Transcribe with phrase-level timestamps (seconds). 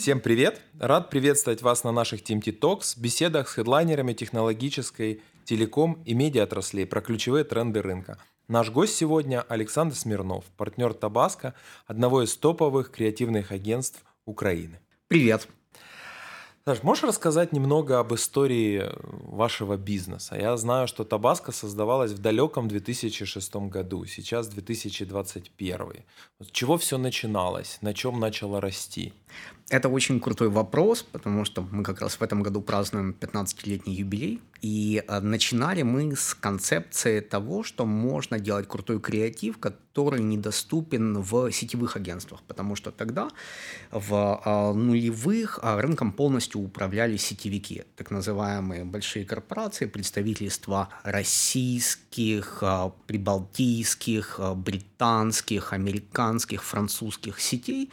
[0.00, 0.62] Всем привет!
[0.78, 6.86] Рад приветствовать вас на наших Team Talks, беседах с хедлайнерами технологической, телеком и медиа отраслей
[6.86, 8.16] про ключевые тренды рынка.
[8.48, 11.52] Наш гость сегодня Александр Смирнов, партнер Табаско,
[11.86, 14.80] одного из топовых креативных агентств Украины.
[15.06, 15.46] Привет!
[16.66, 20.36] Саш, можешь рассказать немного об истории вашего бизнеса?
[20.36, 25.78] Я знаю, что Табаско создавалась в далеком 2006 году, сейчас 2021.
[26.38, 27.78] С чего все начиналось?
[27.80, 29.14] На чем начало расти?
[29.70, 34.40] Это очень крутой вопрос, потому что мы как раз в этом году празднуем 15-летний юбилей.
[34.62, 41.50] И э, начинали мы с концепции того, что можно делать крутой креатив, который недоступен в
[41.52, 43.28] сетевых агентствах, потому что тогда
[43.92, 52.62] в э, нулевых э, рынком полностью управляли сетевики, так называемые большие корпорации, представительства российских,
[53.06, 57.90] прибалтийских, британских, американских, французских сетей,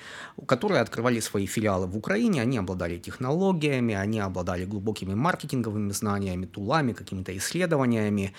[0.47, 6.93] которые открывали свои филиалы в Украине, они обладали технологиями, они обладали глубокими маркетинговыми знаниями, тулами,
[6.93, 8.33] какими-то исследованиями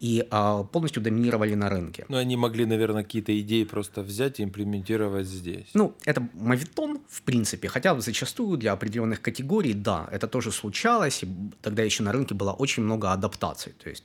[0.00, 2.04] и а, полностью доминировали на рынке.
[2.08, 5.66] Ну, они могли, наверное, какие-то идеи просто взять и имплементировать здесь.
[5.74, 11.28] Ну, это мавитон, в принципе, хотя зачастую для определенных категорий, да, это тоже случалось, и
[11.62, 14.04] тогда еще на рынке было очень много адаптаций, то есть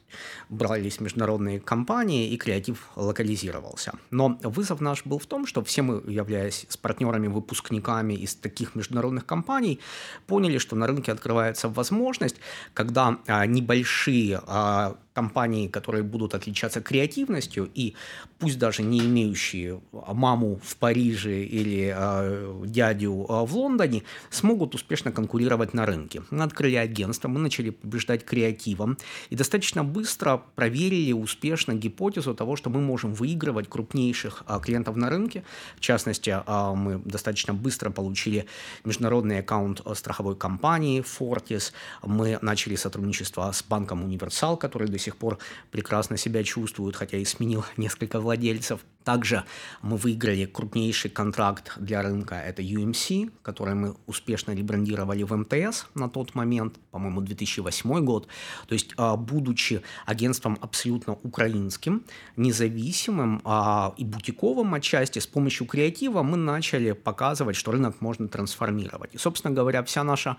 [0.50, 3.94] брались международные компании, и креатив локализировался.
[4.12, 8.69] Но вызов наш был в том, что все мы, являясь с партнерами, выпускниками из таких
[8.76, 9.80] международных компаний,
[10.28, 12.38] поняли, что на рынке открывается возможность,
[12.74, 17.96] когда а, небольшие а, компании, которые будут отличаться креативностью и
[18.40, 25.12] пусть даже не имеющие маму в Париже или э, дядю э, в Лондоне, смогут успешно
[25.12, 26.22] конкурировать на рынке.
[26.32, 28.98] Мы открыли агентство, мы начали побеждать креативом
[29.30, 35.10] и достаточно быстро проверили успешно гипотезу того, что мы можем выигрывать крупнейших э, клиентов на
[35.10, 35.44] рынке.
[35.76, 38.46] В частности, э, мы достаточно быстро получили
[38.86, 45.18] международный аккаунт страховой компании Fortis, мы начали сотрудничество с банком Универсал, который до сих сих
[45.18, 45.40] пор
[45.72, 48.80] прекрасно себя чувствуют, хотя и сменил несколько владельцев.
[49.04, 49.44] Также
[49.82, 56.10] мы выиграли крупнейший контракт для рынка, это UMC, который мы успешно ребрандировали в МТС на
[56.10, 58.28] тот момент, по-моему, 2008 год.
[58.68, 62.04] То есть, а, будучи агентством абсолютно украинским,
[62.38, 69.16] независимым а, и бутиковым отчасти, с помощью креатива мы начали показывать, что рынок можно трансформировать.
[69.16, 70.36] И, собственно говоря, вся наша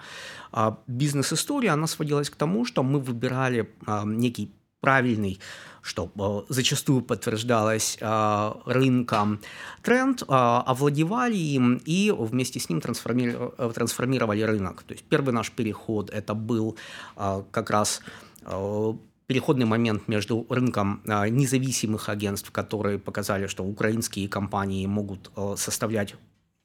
[0.53, 3.69] а, бизнес-история, она сводилась к тому, что мы выбирали
[4.05, 5.41] некий правильный,
[5.83, 9.41] что э, зачастую подтверждалось э, рынком
[9.83, 14.83] тренд, э, овладевали им и вместе с ним трансформировали, трансформировали рынок.
[14.83, 16.77] То есть первый наш переход это был
[17.51, 18.01] как раз
[19.27, 26.15] переходный момент между рынком независимых агентств, которые показали, что украинские компании могут составлять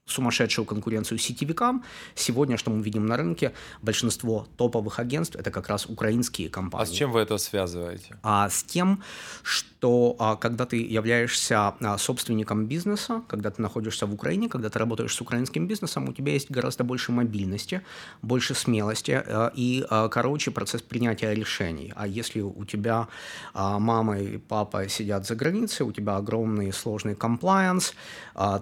[0.06, 1.84] сумасшедшую конкуренцию сетевикам.
[2.14, 6.84] Сегодня, что мы видим на рынке, большинство топовых агентств это как раз украинские компании.
[6.84, 8.18] А с чем вы это связываете?
[8.22, 9.04] А с тем,
[9.44, 9.75] что
[10.20, 15.14] а, когда ты являешься а, собственником бизнеса, когда ты находишься в Украине, когда ты работаешь
[15.14, 17.82] с украинским бизнесом, у тебя есть гораздо больше мобильности,
[18.22, 21.94] больше смелости а, и, а, короче, процесс принятия решений.
[21.96, 23.08] А если у тебя
[23.54, 27.94] мама и папа сидят за границей, у тебя огромный сложный комплайенс,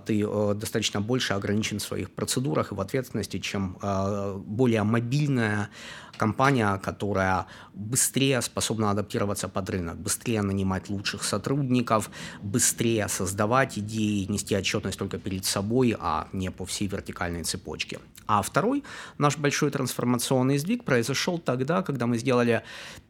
[0.05, 5.69] ты а, достаточно больше ограничен в своих процедурах и в ответственности, чем э, более мобильная
[6.17, 12.09] компания, которая быстрее способна адаптироваться под рынок, быстрее нанимать лучших сотрудников,
[12.41, 17.99] быстрее создавать идеи, нести отчетность только перед собой, а не по всей вертикальной цепочке.
[18.27, 18.83] А второй
[19.17, 22.61] наш большой трансформационный сдвиг произошел тогда, когда мы сделали,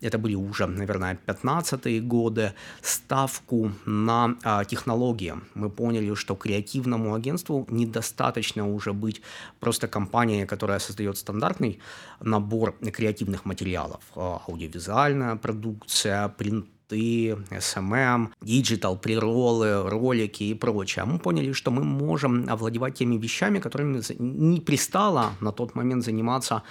[0.01, 5.35] это были уже, наверное, 15-е годы, ставку на а, технологии.
[5.55, 9.21] Мы поняли, что креативному агентству недостаточно уже быть
[9.59, 11.79] просто компанией, которая создает стандартный
[12.19, 14.01] набор креативных материалов.
[14.15, 21.03] Аудиовизуальная продукция, принт посты, SMM, digital, приролы, ролики и прочее.
[21.03, 26.03] А мы поняли, что мы можем овладевать теми вещами, которыми не пристало на тот момент
[26.03, 26.63] заниматься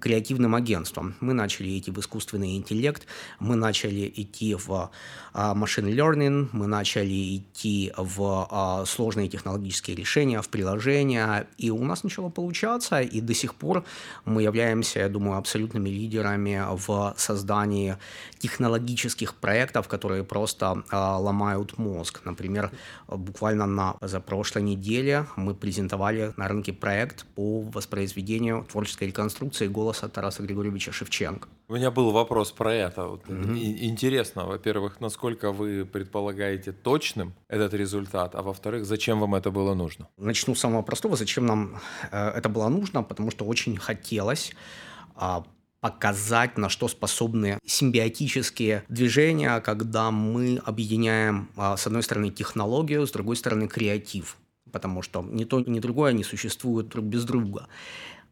[0.00, 1.14] креативным агентством.
[1.20, 3.06] Мы начали идти в искусственный интеллект,
[3.38, 4.90] мы начали идти в
[5.34, 11.84] а, machine learning, мы начали идти в а, сложные технологические решения, в приложения, и у
[11.84, 13.84] нас начало получаться, и до сих пор
[14.24, 17.96] мы являемся, я думаю, абсолютными лидерами в создании
[18.38, 22.20] технологических проектов, которые просто а, ломают мозг.
[22.24, 22.70] Например,
[23.06, 30.08] буквально на за прошлой неделе мы презентовали на рынке проект по воспроизведению творческой реконструкции голоса
[30.08, 31.48] Тараса Григорьевича Шевченко.
[31.68, 33.06] У меня был вопрос про это.
[33.06, 33.78] Вот mm-hmm.
[33.80, 40.08] Интересно, во-первых, насколько вы предполагаете точным этот результат, а во-вторых, зачем вам это было нужно?
[40.18, 41.16] Начну с самого простого.
[41.16, 41.80] Зачем нам
[42.10, 43.02] э, это было нужно?
[43.02, 44.52] Потому что очень хотелось
[45.14, 45.44] а,
[45.82, 53.10] показать, на что способны симбиотические движения, когда мы объединяем, а, с одной стороны, технологию, с
[53.10, 54.36] другой стороны, креатив.
[54.70, 57.66] Потому что ни то, ни другое не существует друг без друга.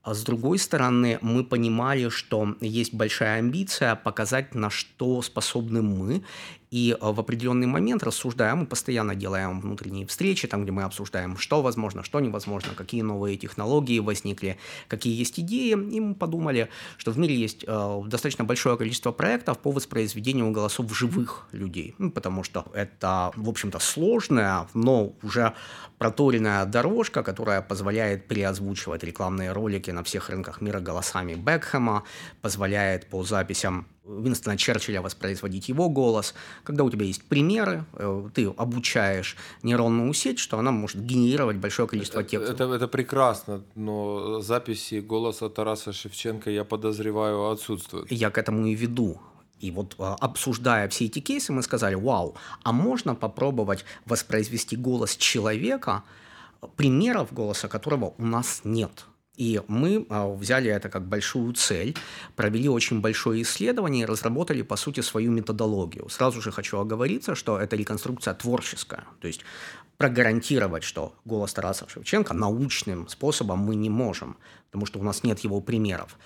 [0.03, 6.23] А с другой стороны, мы понимали, что есть большая амбиция показать, на что способны мы,
[6.71, 11.37] и э, в определенный момент, рассуждая, мы постоянно делаем внутренние встречи, там, где мы обсуждаем,
[11.37, 14.57] что возможно, что невозможно, какие новые технологии возникли,
[14.89, 15.73] какие есть идеи.
[15.73, 20.97] И мы подумали, что в мире есть э, достаточно большое количество проектов по воспроизведению голосов
[20.97, 21.95] живых людей.
[21.99, 25.55] Ну, потому что это, в общем-то, сложная, но уже
[25.99, 32.05] проторенная дорожка, которая позволяет переозвучивать рекламные ролики на всех рынках мира голосами Бекхэма,
[32.41, 36.35] позволяет по записям Винстона Черчилля воспроизводить его голос.
[36.65, 41.87] Когда у тебя есть примеры, э, ты обучаешь нейронную сеть, что она может генерировать большое
[41.87, 42.55] количество текстов.
[42.55, 48.11] Это, это прекрасно, но записи голоса Тараса Шевченко, я подозреваю, отсутствуют.
[48.11, 49.21] Я к этому и веду.
[49.61, 55.17] И вот э, обсуждая все эти кейсы, мы сказали, вау, а можно попробовать воспроизвести голос
[55.17, 56.03] человека,
[56.77, 59.05] примеров голоса которого у нас нет–
[59.41, 61.97] и мы а, взяли это как большую цель,
[62.37, 66.11] провели очень большое исследование и разработали, по сути, свою методологию.
[66.11, 69.05] Сразу же хочу оговориться, что это реконструкция творческая.
[69.21, 69.41] То есть
[69.97, 75.39] прогарантировать, что голос Тараса Шевченко научным способом мы не можем, потому что у нас нет
[75.41, 76.19] его примеров.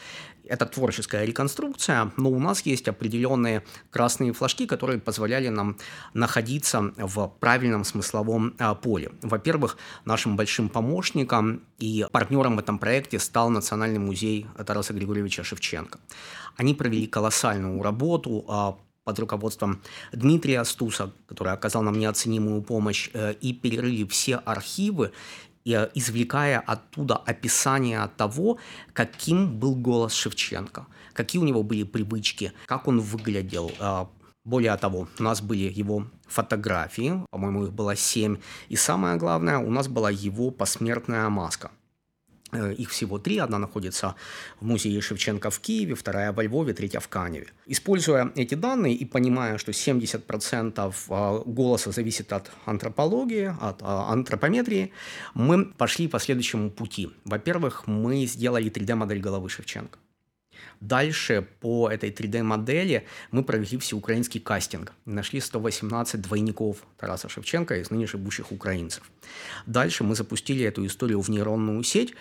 [0.47, 5.77] Это творческая реконструкция, но у нас есть определенные красные флажки, которые позволяли нам
[6.13, 9.13] находиться в правильном смысловом а, поле.
[9.23, 15.99] Во-первых, нашим большим помощником и партнером в этом проекте стал Национальный музей Тараса Григорьевича Шевченко.
[16.57, 19.83] Они провели колоссальную работу, а, под руководством
[20.13, 25.13] Дмитрия Стуса, который оказал нам неоценимую помощь, э, и перерыли все архивы,
[25.65, 28.59] извлекая оттуда описание того,
[28.93, 33.73] каким был голос Шевченко, какие у него были привычки, как он выглядел.
[33.81, 34.07] Э,
[34.45, 38.37] более того, у нас были его фотографии, по-моему, их было семь,
[38.69, 41.84] и самое главное, у нас была его посмертная маска– Э,
[42.55, 43.39] их всего три.
[43.39, 44.15] Одна находится
[44.61, 47.49] в музее Шевченко в Киеве, вторая во Львове, третья в Каневе.
[47.67, 54.93] Используя эти данные и понимая, что 70% а, голоса зависит от антропологии, от а, антропометрии,
[55.35, 57.11] мы пошли по следующему пути.
[57.25, 59.99] Во-первых, мы сделали 3D-модель головы Шевченко.
[60.89, 64.93] Дальше по этой 3D-модели мы провели всеукраинский кастинг.
[65.07, 69.03] Нашли 118 двойников Тараса Шевченко из ныне живущих украинцев.
[69.65, 72.15] Дальше мы запустили эту историю в нейронную сеть,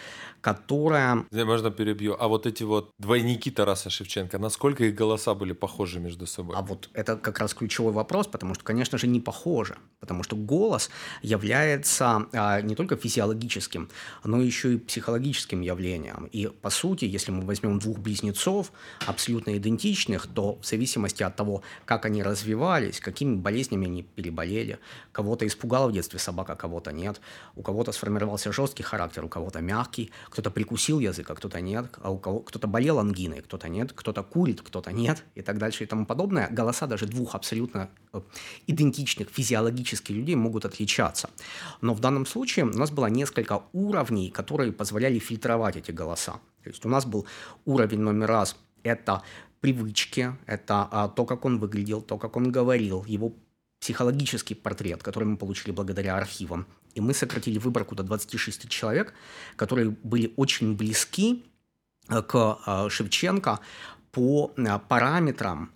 [0.44, 1.26] которая...
[1.32, 2.18] Я можно перебью.
[2.20, 6.58] А вот эти вот двойники Тараса Шевченко, насколько их голоса были похожи между собой?
[6.58, 9.78] А вот это как раз ключевой вопрос, потому что, конечно же, не похоже.
[10.02, 10.90] Потому что голос
[11.22, 13.90] является а, не только физиологическим,
[14.26, 16.26] но еще и психологическим явлением.
[16.34, 18.74] И, по сути, если мы возьмем двух близнецов,
[19.08, 24.80] абсолютно идентичных, то в зависимости от того, как они развивались, какими болезнями они переболели,
[25.14, 27.22] кого-то испугала в детстве собака, кого-то нет,
[27.56, 32.10] у кого-то сформировался жесткий характер, у кого-то мягкий, кто-то прикусил язык, а кто-то нет, а
[32.10, 35.86] у кого кто-то болел ангиной, кто-то нет, кто-то курит, кто-то нет, и так дальше и
[35.86, 36.50] тому подобное.
[36.50, 38.22] Голоса даже двух абсолютно э,
[38.66, 41.30] идентичных физиологически людей могут отличаться.
[41.82, 46.40] Но в данном случае у нас было несколько уровней, которые позволяли фильтровать эти голоса.
[46.64, 47.28] То есть у нас был
[47.66, 49.22] уровень номер раз– это
[49.62, 53.34] привычки, это а, то, как он выглядел, то, как он говорил, его
[53.80, 56.66] психологический портрет, который мы получили благодаря архивам.
[56.96, 59.14] И мы сократили выборку до 26 человек,
[59.56, 61.44] которые были очень близки
[62.10, 63.60] э, к э, Шевченко
[64.12, 65.72] по э, параметрам,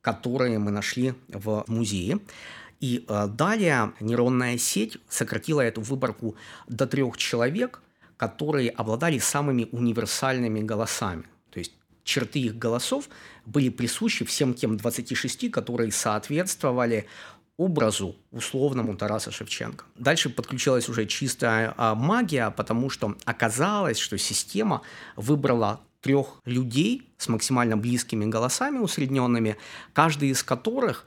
[0.00, 2.18] которые мы нашли в музее.
[2.80, 6.36] И далее нейронная сеть сократила эту выборку
[6.68, 7.80] до трех человек,
[8.18, 11.24] которые обладали самыми универсальными голосами.
[11.50, 13.08] То есть черты их голосов
[13.46, 17.06] были присущи всем тем 26, которые соответствовали
[17.56, 19.84] образу условному Тараса Шевченко.
[19.96, 24.82] Дальше подключилась уже чистая а, магия, потому что оказалось, что система
[25.16, 29.56] выбрала трех людей с максимально близкими голосами усредненными,
[29.92, 31.06] каждый из которых,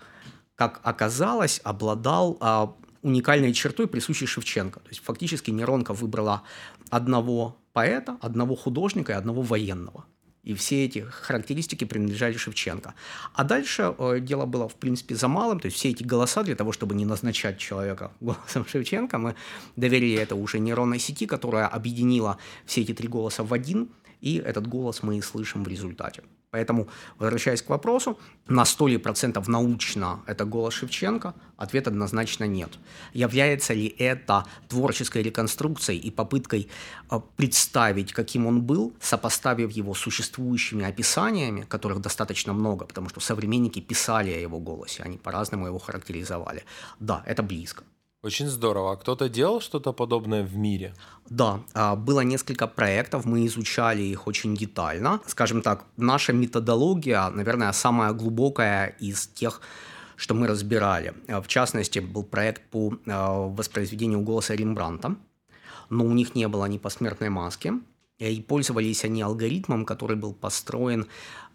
[0.55, 4.79] как оказалось, обладал а, уникальной чертой, присущей Шевченко.
[4.79, 6.43] То есть фактически нейронка выбрала
[6.89, 10.05] одного поэта, одного художника и одного военного.
[10.47, 12.93] И все эти характеристики принадлежали Шевченко.
[13.33, 15.59] А дальше э, дело было, в принципе, за малым.
[15.59, 19.35] То есть все эти голоса для того, чтобы не назначать человека голосом Шевченко, мы
[19.75, 23.89] доверили это уже нейронной сети, которая объединила все эти три голоса в один.
[24.21, 26.23] И этот голос мы и слышим в результате.
[26.49, 26.87] Поэтому,
[27.19, 31.33] возвращаясь к вопросу, на 100 ли процентов научно это голос Шевченко?
[31.57, 32.69] Ответ однозначно нет.
[33.13, 36.69] Является ли это творческой реконструкцией и попыткой
[37.11, 43.19] э, представить, каким он был, сопоставив его с существующими описаниями, которых достаточно много, потому что
[43.19, 46.63] современники писали о его голосе, они по-разному его характеризовали.
[46.99, 47.83] Да, это близко.
[48.23, 48.93] Очень здорово.
[48.93, 50.93] А кто-то делал что-то подобное в мире?
[51.29, 55.21] Да, а, было несколько проектов, мы изучали их очень детально.
[55.27, 59.61] Скажем так, наша методология, наверное, самая глубокая из тех,
[60.15, 61.13] что мы разбирали.
[61.27, 65.15] А, в частности, был проект по а, воспроизведению голоса Рембранта,
[65.91, 67.71] но у них не было ни посмертной маски,
[68.17, 71.05] и пользовались они алгоритмом, который был построен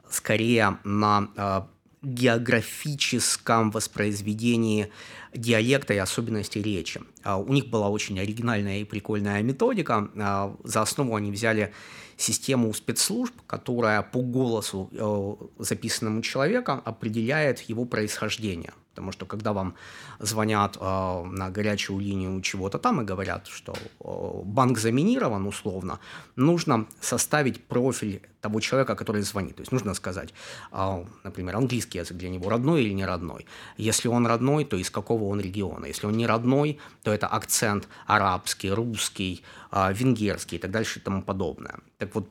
[0.09, 1.67] скорее на
[2.03, 4.91] географическом воспроизведении
[5.35, 7.01] диалекта и особенностей речи.
[7.23, 10.11] А, у них была очень оригинальная и прикольная методика.
[10.17, 11.73] А, за основу они взяли
[12.17, 18.73] систему спецслужб, которая по голосу э, записанному человека определяет его происхождение.
[18.95, 19.75] Потому что когда вам
[20.19, 25.99] звонят э, на горячую линию чего-то там и говорят, что э, банк заминирован условно,
[26.37, 29.57] нужно составить профиль того человека, который звонит.
[29.57, 30.35] То есть нужно сказать,
[30.73, 33.47] э, например, английский язык для него родной или не родной.
[33.79, 35.87] Если он родной, то из какого он региона.
[35.87, 41.03] Если он не родной, то это акцент арабский, русский, э, венгерский и так дальше и
[41.03, 41.79] тому подобное.
[41.99, 42.29] Так вот,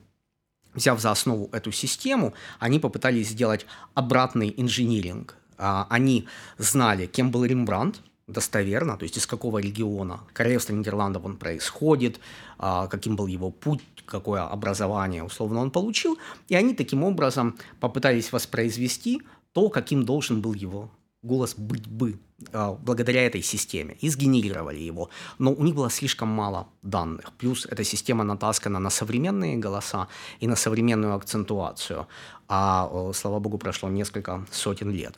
[0.74, 3.66] взяв за основу эту систему, они попытались сделать
[3.96, 6.28] обратный инжиниринг они
[6.58, 10.22] знали, кем был Рембрандт, достоверно, то есть из какого региона.
[10.34, 12.20] Королевства Нидерландов он происходит,
[12.58, 18.32] а, каким был его путь, какое образование условно он получил, и они таким образом попытались
[18.32, 19.22] воспроизвести
[19.54, 20.90] то, каким должен был его
[21.22, 22.14] голос быть бы.
[22.14, 25.10] а, благодаря этой системе и сгенерировали его.
[25.40, 27.32] Но у них было слишком мало данных.
[27.38, 30.08] Плюс эта система натаскана на современные голоса
[30.40, 32.08] и на современную акцентуацию.
[32.48, 35.16] А, слава богу, прошло несколько сотен лет.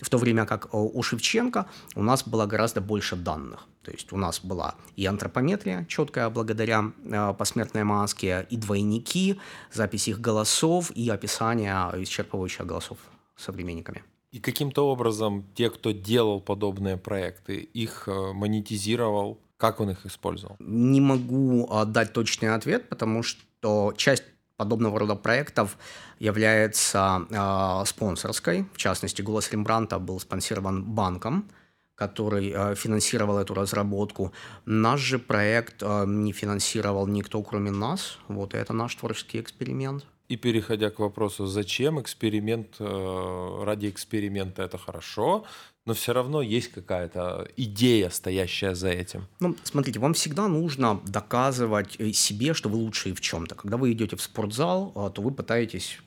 [0.00, 3.66] В то время как у Шевченко у нас было гораздо больше данных.
[3.82, 9.40] То есть у нас была и антропометрия четкая благодаря э, посмертной маске, и двойники,
[9.72, 12.98] запись их голосов, и описание исчерпывающих голосов
[13.36, 14.02] современниками.
[14.36, 20.56] И каким-то образом те, кто делал подобные проекты, их э, монетизировал, как он их использовал?
[20.58, 24.24] Не могу а, дать точный ответ, потому что часть
[24.58, 25.78] подобного рода проектов
[26.18, 28.66] является э, спонсорской.
[28.74, 31.48] В частности, «Голос Рембранта» был спонсирован банком,
[31.94, 34.34] который э, финансировал эту разработку.
[34.66, 38.18] Наш же проект э, не финансировал никто, кроме нас.
[38.28, 40.04] Вот это наш творческий эксперимент.
[40.28, 45.44] И переходя к вопросу, зачем эксперимент э, ради эксперимента это хорошо,
[45.84, 49.28] но все равно есть какая-то идея, стоящая за этим.
[49.38, 53.54] Ну, смотрите, вам всегда нужно доказывать э, себе, что вы лучшие в чем-то.
[53.54, 55.98] Когда вы идете в спортзал, э, то вы пытаетесь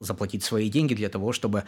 [0.00, 1.64] заплатить свои деньги для того, чтобы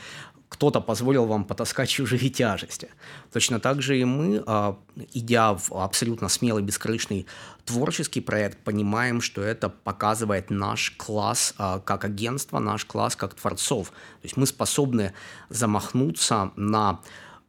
[0.48, 2.88] кто-то позволил вам потаскать чужие тяжести.
[3.32, 4.78] Точно так же и мы, а,
[5.12, 7.26] идя в абсолютно смелый, бескрышный
[7.64, 13.88] творческий проект, понимаем, что это показывает наш класс а, как агентство, наш класс как творцов.
[13.88, 15.12] То есть мы способны
[15.48, 17.00] замахнуться на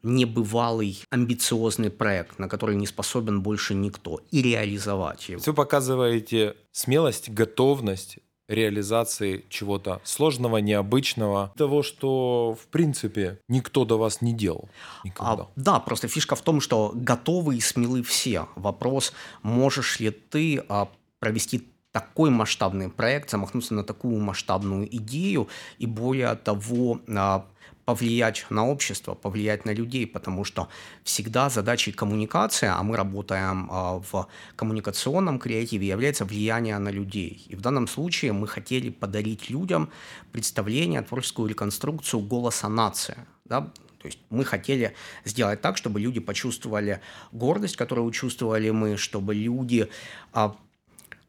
[0.04, 5.42] небывалый амбициозный проект, на который не способен больше никто, и реализовать его.
[5.46, 14.22] Вы показываете смелость, готовность реализации чего-то сложного, необычного, того, что в принципе никто до вас
[14.22, 14.70] не делал
[15.04, 15.44] никогда.
[15.44, 18.48] А, да, просто фишка в том, что готовы и смелы все.
[18.56, 20.89] Вопрос, можешь ли ты а,
[21.20, 25.48] провести такой масштабный проект, замахнуться на такую масштабную идею
[25.80, 27.46] и более того а,
[27.88, 30.67] повлиять на общество, повлиять на людей, потому что
[31.03, 34.27] всегда задачей коммуникации, а мы работаем а, в
[34.58, 37.46] коммуникационном креативе, является влияние на людей.
[37.48, 39.89] И в данном случае мы хотели подарить людям
[40.34, 43.15] представление, творческую реконструкцию голоса нации.
[43.46, 43.62] Да?
[43.62, 47.00] То есть мы хотели сделать так, чтобы люди почувствовали
[47.32, 49.88] гордость, которую чувствовали мы, чтобы люди
[50.34, 50.58] а,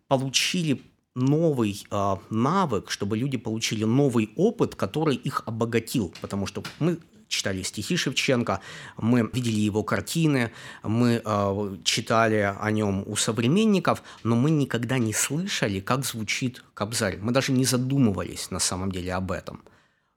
[0.09, 0.83] получили
[1.19, 6.99] новый э, навык, чтобы люди получили новый опыт, который их обогатил, потому что мы
[7.29, 8.61] читали стихи Шевченко,
[8.97, 10.51] мы видели его картины,
[10.83, 17.19] мы э, читали о нем у современников, но мы никогда не слышали, как звучит Кобзарь.
[17.21, 19.63] Мы даже не задумывались на самом деле об этом.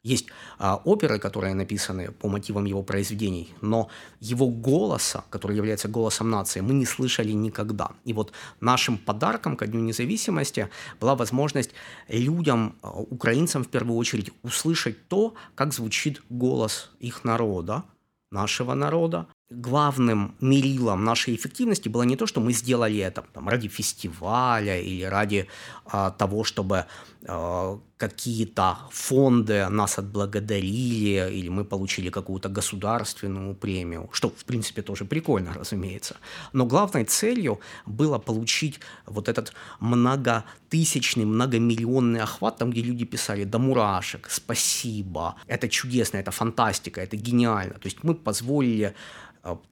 [0.04, 0.28] Есть
[0.58, 3.88] а, оперы, которые написаны по мотивам его произведений, но
[4.20, 7.92] его голоса, который является голосом нации, мы не слышали никогда.
[8.04, 8.32] И вот
[8.62, 11.72] нашим подарком ко Дню независимости была возможность
[12.08, 17.84] людям, а, украинцам в первую очередь, услышать то, как звучит голос их народа,
[18.32, 23.68] нашего народа, главным мерилом нашей эффективности было не то, что мы сделали это там, ради
[23.68, 25.48] фестиваля или ради
[25.86, 26.86] а, того, чтобы
[27.28, 35.06] а, какие-то фонды нас отблагодарили или мы получили какую-то государственную премию, что, в принципе, тоже
[35.06, 36.16] прикольно, разумеется.
[36.54, 43.60] Но главной целью было получить вот этот многотысячный, многомиллионный охват, там, где люди писали «да
[43.60, 47.74] мурашек», «спасибо», «это чудесно», «это фантастика», «это гениально».
[47.74, 48.96] То есть мы позволили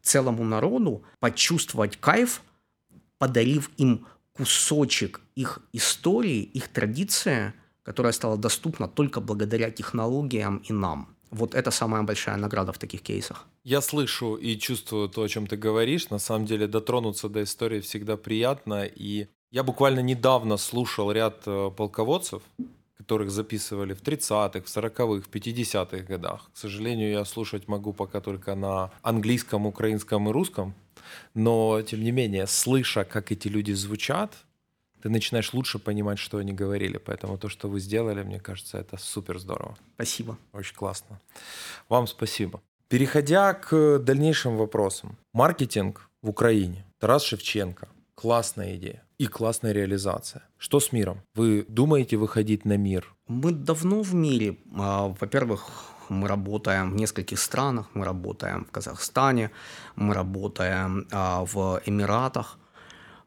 [0.02, 2.42] целому народу почувствовать кайф,
[3.18, 11.08] подарив им кусочек их истории, их традиции, которая стала доступна только благодаря технологиям и нам.
[11.32, 13.46] Вот это самая большая награда в таких кейсах.
[13.64, 16.10] Я слышу и чувствую то, о чем ты говоришь.
[16.10, 18.86] На самом деле дотронуться до истории всегда приятно.
[18.86, 22.42] И я буквально недавно слушал ряд э, полководцев,
[23.00, 26.50] которых записывали в 30-х, в 40-х, в 50-х годах.
[26.54, 30.74] К сожалению, я слушать могу пока только на английском, украинском и русском.
[31.34, 34.34] Но, тем не менее, слыша, как эти люди звучат,
[35.02, 36.98] ты начинаешь лучше понимать, что они говорили.
[36.98, 39.78] Поэтому то, что вы сделали, мне кажется, это супер здорово.
[39.96, 40.38] Спасибо.
[40.54, 41.20] Очень классно.
[41.88, 42.60] Вам спасибо.
[42.90, 45.16] Переходя к дальнейшим вопросам.
[45.34, 46.84] Маркетинг в Украине.
[47.00, 47.88] Тарас Шевченко.
[48.22, 50.42] Классная идея и классная реализация.
[50.58, 51.22] Что с миром?
[51.36, 53.16] Вы думаете выходить на мир?
[53.28, 54.58] Мы давно в мире.
[54.78, 55.70] А, во-первых,
[56.10, 57.86] мы работаем в нескольких странах.
[57.94, 59.52] Мы работаем в Казахстане,
[59.96, 62.60] мы работаем а, в Эмиратах.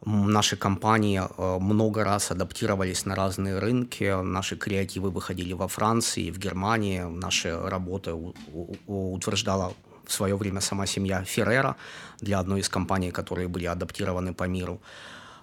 [0.05, 4.23] Наши компании а, много раз адаптировались на разные рынки.
[4.23, 7.01] Наши креативы выходили во Франции, в Германии.
[7.01, 8.13] Наши работы
[8.87, 9.73] утверждала
[10.13, 11.77] в свое время сама семья Феррера
[12.21, 14.81] для одной из компаний, которые были адаптированы по миру.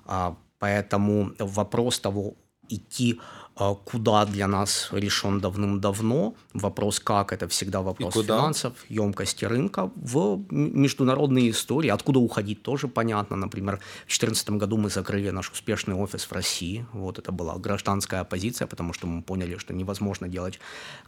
[0.06, 2.36] А, поэтому вопрос того,
[2.70, 3.20] идти
[3.56, 6.34] а, куда для нас решен давным-давно.
[6.54, 9.90] Вопрос, как, это всегда вопрос финансов, емкости рынка.
[9.96, 13.36] В международные истории, откуда уходить, тоже понятно.
[13.36, 16.86] Например, в 2014 году мы закрыли наш успешный офис в России.
[16.94, 20.60] Вот это была гражданская позиция, потому что мы поняли, что невозможно делать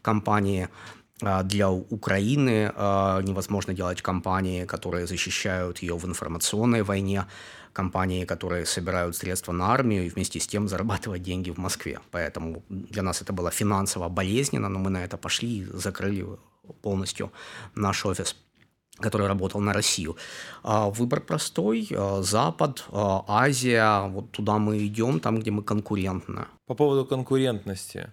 [0.01, 0.67] компании
[1.21, 2.71] для Украины,
[3.23, 7.25] невозможно делать компании, которые защищают ее в информационной войне
[7.73, 11.99] компании, которые собирают средства на армию и вместе с тем зарабатывать деньги в Москве.
[12.11, 16.25] Поэтому для нас это было финансово болезненно, но мы на это пошли и закрыли
[16.81, 17.31] полностью
[17.75, 18.35] наш офис
[18.99, 20.15] который работал на Россию.
[20.63, 21.87] А выбор простой.
[21.91, 26.45] А, Запад, а, Азия, вот туда мы идем, там, где мы конкурентны.
[26.67, 28.11] По поводу конкурентности.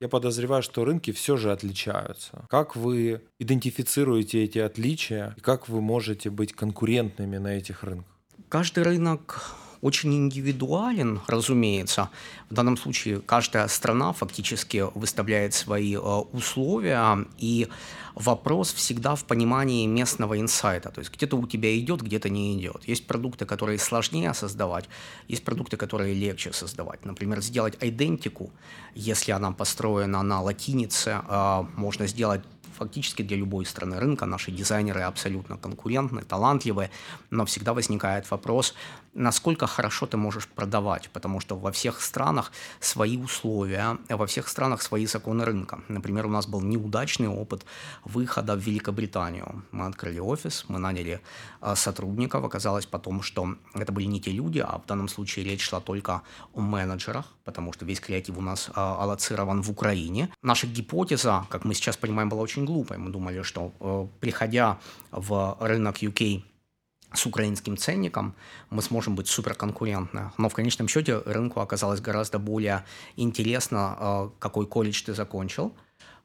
[0.00, 2.46] Я подозреваю, что рынки все же отличаются.
[2.48, 8.06] Как вы идентифицируете эти отличия и как вы можете быть конкурентными на этих рынках?
[8.48, 12.10] Каждый рынок очень индивидуален, разумеется.
[12.50, 17.68] В данном случае каждая страна фактически выставляет свои э, условия, и
[18.14, 20.90] вопрос всегда в понимании местного инсайта.
[20.90, 22.88] То есть где-то у тебя идет, где-то не идет.
[22.88, 24.88] Есть продукты, которые сложнее создавать,
[25.28, 27.04] есть продукты, которые легче создавать.
[27.04, 28.50] Например, сделать идентику,
[28.94, 32.42] если она построена на латинице, э, можно сделать
[32.78, 34.26] фактически для любой страны рынка.
[34.26, 36.90] Наши дизайнеры абсолютно конкурентны, талантливые,
[37.30, 38.74] но всегда возникает вопрос,
[39.18, 44.82] насколько хорошо ты можешь продавать, потому что во всех странах свои условия, во всех странах
[44.82, 45.80] свои законы рынка.
[45.88, 47.64] Например, у нас был неудачный опыт
[48.04, 49.62] выхода в Великобританию.
[49.72, 51.20] Мы открыли офис, мы наняли
[51.60, 55.62] а, сотрудников, оказалось потом, что это были не те люди, а в данном случае речь
[55.62, 56.22] шла только
[56.54, 60.30] о менеджерах, потому что весь креатив у нас а, аллоцирован в Украине.
[60.42, 62.98] Наша гипотеза, как мы сейчас понимаем, была очень глупой.
[62.98, 64.78] Мы думали, что э, приходя
[65.10, 66.42] в рынок UK
[67.12, 68.34] с украинским ценником
[68.70, 70.32] мы сможем быть суперконкурентны.
[70.36, 72.84] Но в конечном счете рынку оказалось гораздо более
[73.16, 75.74] интересно, э, какой колледж ты закончил,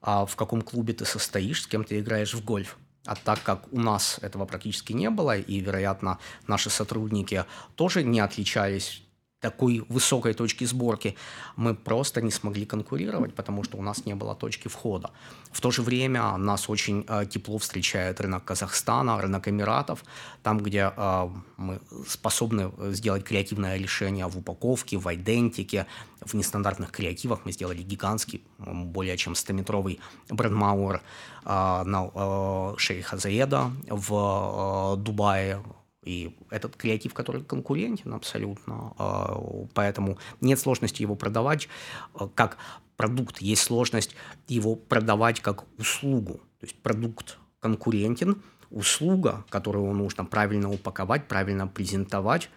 [0.01, 2.77] а в каком клубе ты состоишь, с кем ты играешь в гольф.
[3.05, 8.21] А так как у нас этого практически не было, и, вероятно, наши сотрудники тоже не
[8.21, 9.02] отличались
[9.43, 11.15] такой высокой точки сборки,
[11.57, 15.09] мы просто не смогли конкурировать, потому что у нас не было точки входа.
[15.51, 20.03] В то же время нас очень э, тепло встречает рынок Казахстана, рынок Эмиратов,
[20.43, 25.85] там, где э, мы способны сделать креативное решение в упаковке, в идентике,
[26.25, 27.39] в нестандартных креативах.
[27.45, 35.61] Мы сделали гигантский, более чем 100-метровый брендмауэр э, на э, Шейха Заеда в э, Дубае,
[36.05, 39.37] И этот креатив, который конкурентен абсолютно, а,
[39.73, 41.69] поэтому нет сложности его продавать
[42.13, 42.57] а, как
[42.97, 44.15] продукт, есть сложность
[44.47, 46.41] его продавать как услугу.
[46.59, 52.49] То есть продукт конкурентен, услуга, которую нужно правильно упаковать, правильно презентовать,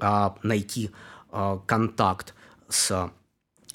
[0.00, 0.90] а, найти
[1.66, 2.34] контакт
[2.68, 3.08] с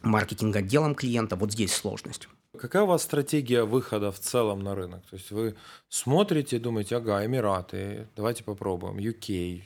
[0.03, 2.27] маркетинг-отделом клиента, вот здесь сложность.
[2.55, 5.05] Какая у вас стратегия выхода в целом на рынок?
[5.09, 5.55] То есть вы
[5.89, 9.61] смотрите, думаете, ага, Эмираты, давайте попробуем, UK,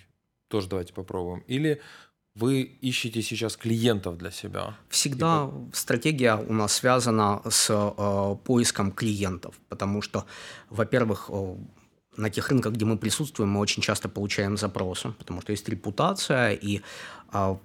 [0.47, 1.43] тоже давайте попробуем.
[1.47, 1.82] Или
[2.36, 4.78] вы ищете сейчас клиентов для себя?
[4.89, 5.75] Всегда и...
[5.75, 10.25] стратегия у нас связана с э, поиском клиентов, потому что,
[10.69, 11.56] во-первых, э,
[12.17, 16.52] на тех рынках, где мы присутствуем, мы очень часто получаем запросы, потому что есть репутация,
[16.52, 16.82] и
[17.34, 17.56] э,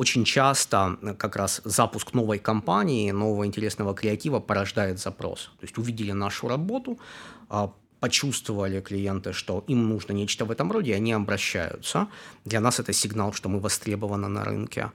[0.00, 5.50] очень часто э, как раз запуск новой компании, нового интересного креатива порождает запрос.
[5.60, 6.98] То есть увидели нашу работу,
[7.48, 12.06] а, почувствовали клиенты, что им нужно нечто в этом роде, и они обращаются.
[12.46, 14.90] Для нас это сигнал, что мы востребованы на рынке.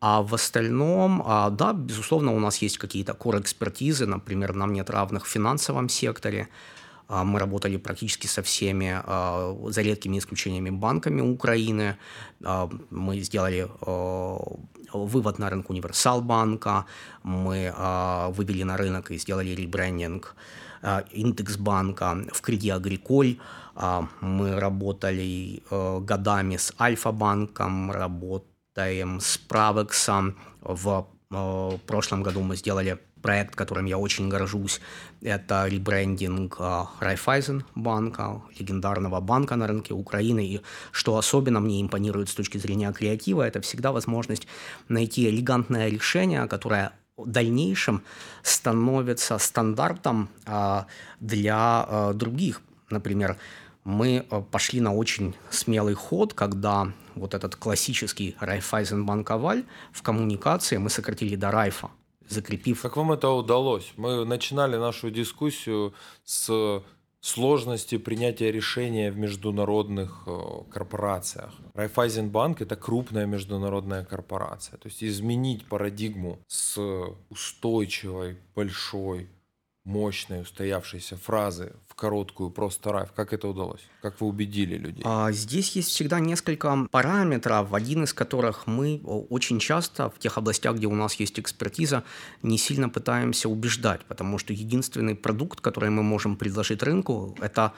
[0.00, 5.26] А в остальном, а, да, безусловно, у нас есть какие-то core-экспертизы, например, нам нет равных
[5.26, 6.48] в финансовом секторе,
[7.08, 11.96] мы работали практически со всеми, а, за редкими исключениями, банками Украины.
[12.44, 13.68] А, мы сделали
[14.92, 16.86] вывод на рынок Универсал банка,
[17.22, 17.72] мы
[18.30, 20.34] вывели на рынок и сделали ребрендинг
[21.10, 23.38] Индекс банка в Креди Агриколь.
[24.20, 30.36] Мы работали годами с Альфа банком, работаем с Правексом.
[30.60, 31.06] В
[31.86, 34.80] прошлом году мы сделали проект, которым я очень горжусь,
[35.26, 36.58] это ребрендинг
[37.00, 40.46] Райфайзен банка, легендарного банка на рынке Украины.
[40.46, 40.60] И
[40.92, 44.46] что особенно мне импонирует с точки зрения креатива, это всегда возможность
[44.88, 48.02] найти элегантное решение, которое в дальнейшем
[48.42, 50.86] становится стандартом а,
[51.18, 51.56] для
[51.88, 52.60] а, других.
[52.90, 53.36] Например,
[53.84, 60.76] мы а, пошли на очень смелый ход, когда вот этот классический Райфайзенбанк Аваль в коммуникации
[60.76, 61.90] мы сократили до Райфа
[62.28, 62.82] закрепив.
[62.82, 63.92] Как вам это удалось?
[63.96, 66.82] Мы начинали нашу дискуссию с
[67.20, 70.38] сложности принятия решения в международных э,
[70.70, 71.52] корпорациях.
[71.74, 74.78] Райфайзенбанк– это крупная международная корпорация.
[74.78, 76.78] То есть изменить парадигму с
[77.28, 79.28] устойчивой, большой,
[79.84, 83.12] мощной, устоявшейся фразы короткую просто райф.
[83.12, 83.80] Как это удалось?
[84.02, 85.02] Как вы убедили людей?
[85.04, 90.76] А, здесь есть всегда несколько параметров, один из которых мы очень часто в тех областях,
[90.76, 92.04] где у нас есть экспертиза,
[92.42, 97.72] не сильно пытаемся убеждать, потому что единственный продукт, который мы можем предложить рынку, это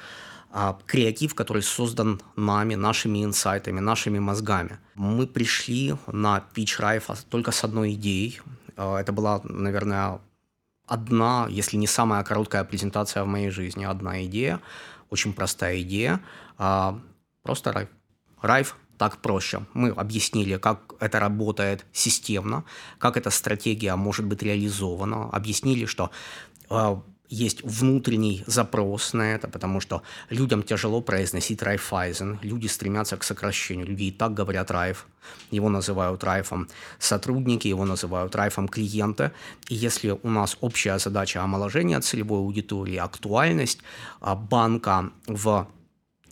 [0.51, 4.79] а, креатив, который создан нами, нашими инсайтами, нашими мозгами.
[4.95, 8.41] Мы пришли на pitch Райфа только с одной идеей.
[8.77, 10.21] А, это была, наверное,
[10.89, 14.61] одна, если не самая короткая презентация в моей жизни, одна идея,
[15.11, 16.21] очень простая идея,
[16.57, 16.99] а,
[17.43, 17.89] просто райф.
[18.43, 19.61] Райф так проще.
[19.75, 22.65] Мы объяснили, как это работает системно,
[22.99, 26.11] как эта стратегия может быть реализована, объяснили, что
[26.69, 33.25] а, есть внутренний запрос на это, потому что людям тяжело произносить Райфайзен, люди стремятся к
[33.25, 35.07] сокращению, люди и так говорят Райф,
[35.51, 39.33] его называют Райфом сотрудники, его называют Райфом клиенты,
[39.69, 43.81] и если у нас общая задача омоложения целевой аудитории, актуальность
[44.21, 45.69] а, банка в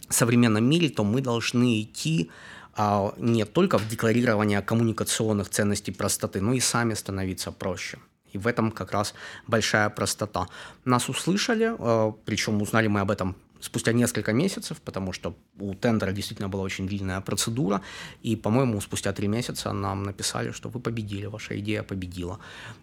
[0.08, 2.30] современном мире, то мы должны идти
[2.74, 7.98] а, не только в декларирование коммуникационных ценностей простоты, но и сами становиться проще.
[8.36, 9.14] И в этом как раз
[9.48, 10.46] большая простота.
[10.84, 16.12] Нас услышали, э, причем узнали мы об этом спустя несколько месяцев, потому что у тендера
[16.12, 17.80] действительно была очень длинная процедура,
[18.22, 22.38] и, по-моему, спустя три месяца нам написали, что вы победили, ваша идея победила.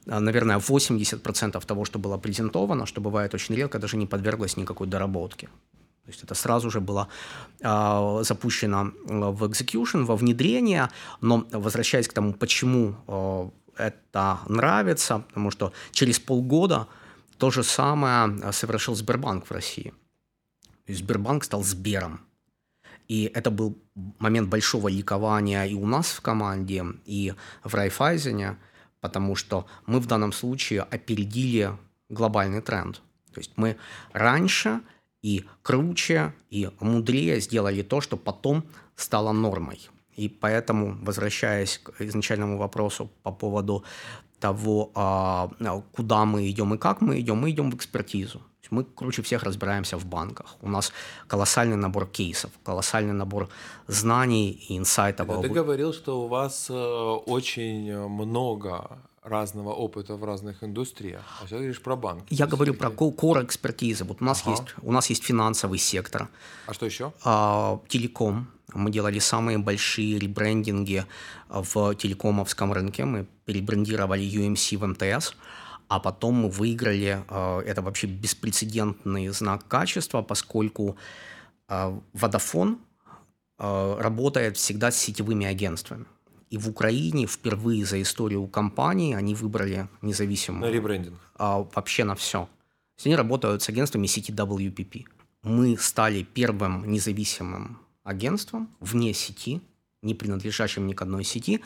[0.08, 4.88] Э, наверное, 80% того, что было презентовано, что бывает очень редко, даже не подверглось никакой
[4.88, 5.48] доработке.
[6.06, 7.08] То есть это сразу же было
[7.62, 10.90] э, запущено в execution, во внедрение,
[11.22, 16.88] но возвращаясь к тому, почему э, это нравится, потому что через полгода
[17.38, 19.94] то же самое совершил Сбербанк в России.
[20.88, 22.22] Сбербанк стал Сбером.
[23.08, 23.78] И это был
[24.20, 27.34] момент большого ликования и у нас в команде, и
[27.64, 28.58] в Райфайзене,
[29.02, 31.78] потому что мы в данном случае опередили
[32.10, 33.02] глобальный тренд.
[33.34, 33.78] То есть мы
[34.14, 34.82] раньше
[35.22, 38.64] и круче, и мудрее сделали то, что потом
[38.96, 39.90] стало нормой.
[40.16, 43.84] И поэтому, возвращаясь к изначальному вопросу по поводу
[44.40, 45.50] того, а,
[45.96, 48.42] куда мы идем и как мы идем, мы идем в экспертизу.
[48.72, 50.58] Мы круче всех разбираемся в банках.
[50.62, 50.92] У нас
[51.28, 53.50] колоссальный набор кейсов, колоссальный набор
[53.88, 55.28] знаний и инсайтов.
[55.42, 61.24] Ты говорил, что у вас э, очень много разного опыта в разных индустриях.
[61.42, 62.24] А сейчас говоришь про банк.
[62.30, 64.04] Я говорю про core экспертизы.
[64.04, 64.52] Вот у нас ага.
[64.52, 66.28] есть у нас есть финансовый сектор.
[66.68, 67.14] А что еще?
[67.24, 68.48] А, телеком.
[68.74, 71.06] Мы делали самые большие ребрендинги
[71.50, 73.06] в телекомовском рынке.
[73.06, 75.36] Мы перебрендировали UMC в МТС.
[75.88, 80.98] А потом мы выиграли, а, это вообще беспрецедентный знак качества, поскольку
[81.68, 82.78] а, Vodafone
[83.58, 86.06] а, работает всегда с сетевыми агентствами.
[86.54, 90.62] И в Украине впервые за историю компании они выбрали независимую.
[90.62, 91.20] На ребрендинг?
[91.36, 92.48] А, вообще на все.
[93.04, 95.08] Они работают с агентствами сети WPP.
[95.42, 99.62] Мы стали первым независимым агентством вне сети,
[100.04, 101.60] не принадлежащим ни к одной сети,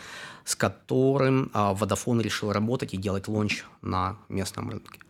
[0.45, 5.01] с которым а, Vodafone решил работать и делать лонч на местном рынке.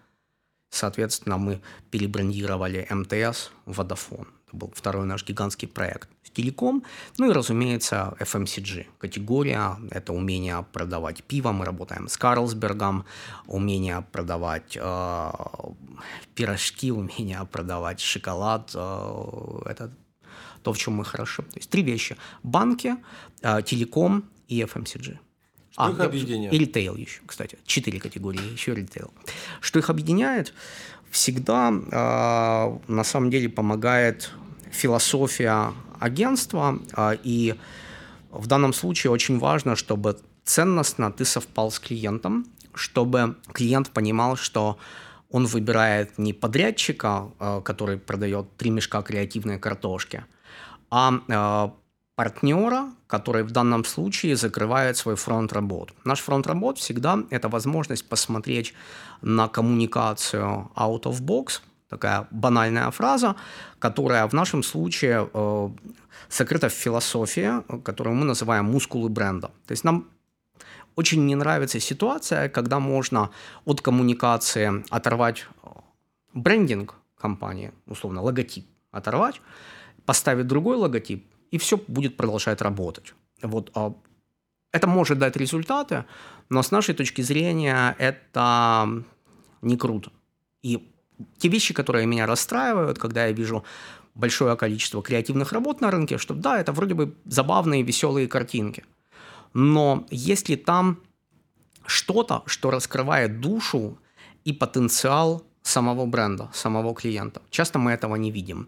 [0.71, 1.61] Соответственно, мы
[1.91, 4.25] перебрендировали МТС в Vodafone.
[4.47, 6.09] Это был второй наш гигантский проект.
[6.37, 6.83] Телеком,
[7.17, 8.85] ну и, разумеется, FMCG.
[8.99, 11.51] Категория– это умение продавать пиво.
[11.51, 13.05] Мы работаем с Карлсбергом.
[13.47, 15.31] Умение продавать э,
[16.35, 18.71] пирожки, умение продавать шоколад.
[18.75, 19.91] Э, это
[20.61, 21.41] то, в чем мы хороши.
[21.41, 22.17] То есть три вещи.
[22.43, 22.97] Банки,
[23.41, 25.17] э, телеком и FMCG.
[25.71, 26.53] Что а, их объединяет?
[26.53, 27.57] И ритейл еще, кстати.
[27.65, 29.11] Четыре категории, еще ритейл.
[29.61, 30.53] Что их объединяет?
[31.11, 34.31] Всегда э, на самом деле помогает
[34.71, 37.55] философия агентства, э, и
[38.29, 44.77] в данном случае очень важно, чтобы ценностно ты совпал с клиентом, чтобы клиент понимал, что
[45.29, 50.25] он выбирает не подрядчика, э, который продает три мешка креативной картошки,
[50.89, 51.73] а
[52.17, 55.93] партнера, который в данном случае закрывает свой фронт работ.
[56.03, 58.73] Наш фронт работ всегда это возможность посмотреть
[59.21, 63.35] на коммуникацию out of box, такая банальная фраза,
[63.79, 65.69] которая в нашем случае э,
[66.27, 69.51] сокрыта в философии, которую мы называем мускулы бренда.
[69.67, 70.07] То есть нам
[70.95, 73.29] очень не нравится ситуация, когда можно
[73.65, 75.45] от коммуникации оторвать
[76.33, 79.39] брендинг компании, условно, логотип оторвать,
[80.05, 83.13] поставить другой логотип, и все будет продолжать работать.
[83.41, 83.93] Вот, а
[84.71, 86.05] это может дать результаты,
[86.49, 89.03] но с нашей точки зрения это
[89.61, 90.11] не круто.
[90.61, 90.91] И
[91.37, 93.63] те вещи, которые меня расстраивают, когда я вижу
[94.15, 98.83] большое количество креативных работ на рынке, что да, это вроде бы забавные, веселые картинки.
[99.53, 100.99] Но если там
[101.85, 103.97] что-то, что раскрывает душу
[104.43, 107.41] и потенциал самого бренда, самого клиента.
[107.49, 108.67] Часто мы этого не видим.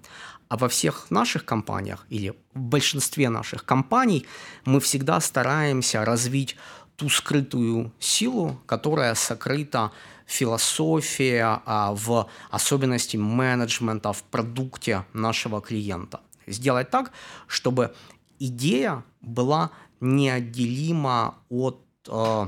[0.50, 4.26] А во всех наших компаниях или в большинстве наших компаний
[4.66, 6.58] мы всегда стараемся развить
[6.96, 9.92] ту скрытую силу, которая сокрыта
[10.26, 16.20] в философии, а, в особенности менеджмента, в продукте нашего клиента.
[16.48, 17.12] Сделать так,
[17.48, 17.94] чтобы
[18.40, 19.70] идея была
[20.02, 22.48] неотделима от э,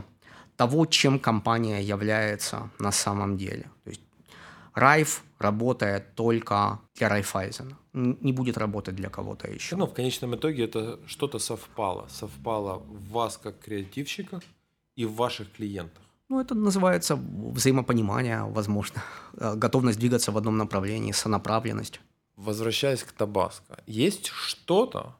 [0.58, 3.64] того, чем компания является на самом деле.
[3.84, 4.02] То есть
[4.74, 9.76] Райф работает только для Райфайзена, не будет работать для кого-то еще.
[9.76, 12.08] Ну, в конечном итоге это что-то совпало.
[12.10, 14.40] Совпало в вас как креативщика
[14.96, 16.04] и в ваших клиентах.
[16.30, 19.04] Ну, это называется взаимопонимание, возможно,
[19.34, 22.00] э, готовность двигаться в одном направлении, сонаправленность.
[22.38, 25.16] Возвращаясь к Табаско, есть что-то,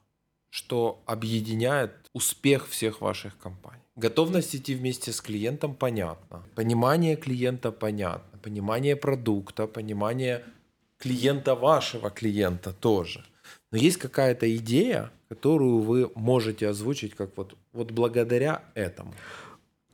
[0.50, 3.82] что объединяет успех всех ваших компаний?
[3.98, 6.44] Готовность идти вместе с клиентом понятно.
[6.56, 8.31] Понимание клиента понятно.
[8.42, 10.44] Понимание продукта, понимание
[10.98, 13.24] клиента вашего клиента тоже.
[13.72, 19.14] Но есть какая-то идея, которую вы можете озвучить как вот, вот благодаря этому.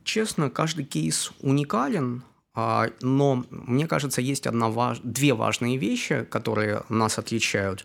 [0.04, 2.22] Честно, каждый кейс уникален,
[2.54, 7.84] а, но мне кажется, есть одна, две важные вещи, которые нас отличают.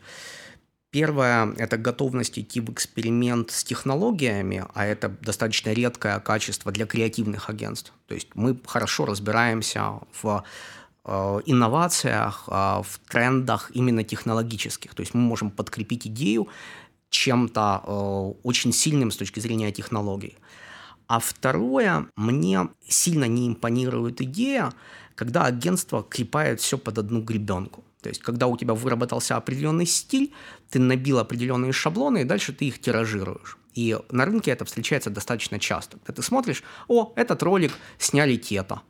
[0.93, 7.49] Первое– это готовность идти в эксперимент с технологиями, а это достаточно редкое качество для креативных
[7.49, 7.93] агентств.
[8.05, 10.43] То есть мы хорошо разбираемся в
[11.05, 12.51] э, инновациях, э,
[12.83, 14.93] в трендах именно технологических.
[14.93, 16.47] То есть мы можем подкрепить идею
[17.09, 20.37] чем-то э, очень сильным с точки зрения технологий.
[21.07, 24.71] А второе, мне сильно не импонирует идея,
[25.15, 27.83] когда агентство крепает все под одну гребенку.
[28.03, 30.33] То есть, когда у тебя выработался определенный стиль,
[30.69, 33.57] ты набил определенные шаблоны, и дальше ты их тиражируешь.
[33.73, 35.97] И на рынке это встречается достаточно часто.
[35.97, 38.81] Ты смотришь, о, этот ролик сняли те-то,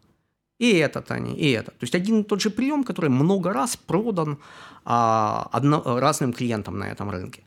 [0.59, 1.71] и этот они, и это.
[1.71, 4.39] То есть один и тот же прием, который много раз продан
[4.83, 7.43] а, одно, разным клиентам на этом рынке.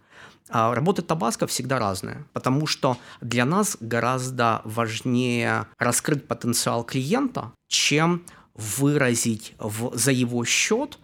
[0.49, 8.23] А работа Табаско всегда разная, потому что для нас гораздо важнее раскрыть потенциал клиента, чем
[8.55, 10.99] выразить в, за его счет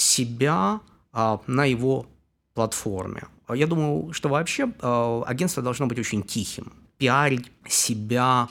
[0.00, 0.80] себя
[1.12, 2.06] а, на его
[2.54, 3.22] платформе.
[3.48, 6.72] Я думаю, что вообще а, агентство должно быть очень тихим.
[6.98, 8.48] Пиарить себя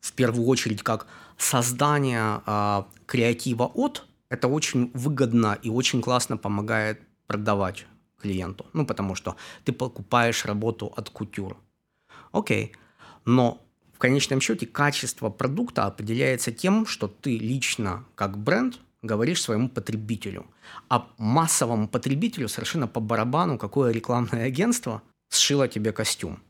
[0.00, 1.06] в первую очередь как
[1.38, 2.42] создание
[3.06, 7.86] креатива от, это очень выгодно и очень классно помогает продавать
[8.20, 8.66] клиенту.
[8.74, 11.56] Ну, потому что ты покупаешь работу от кутюр.
[12.32, 12.72] Окей.
[13.24, 13.62] Но
[13.94, 20.46] в конечном счете качество продукта определяется тем, что ты лично, как бренд, говоришь своему потребителю.
[20.88, 26.40] А массовому потребителю совершенно по барабану, какое рекламное агентство сшило тебе костюм.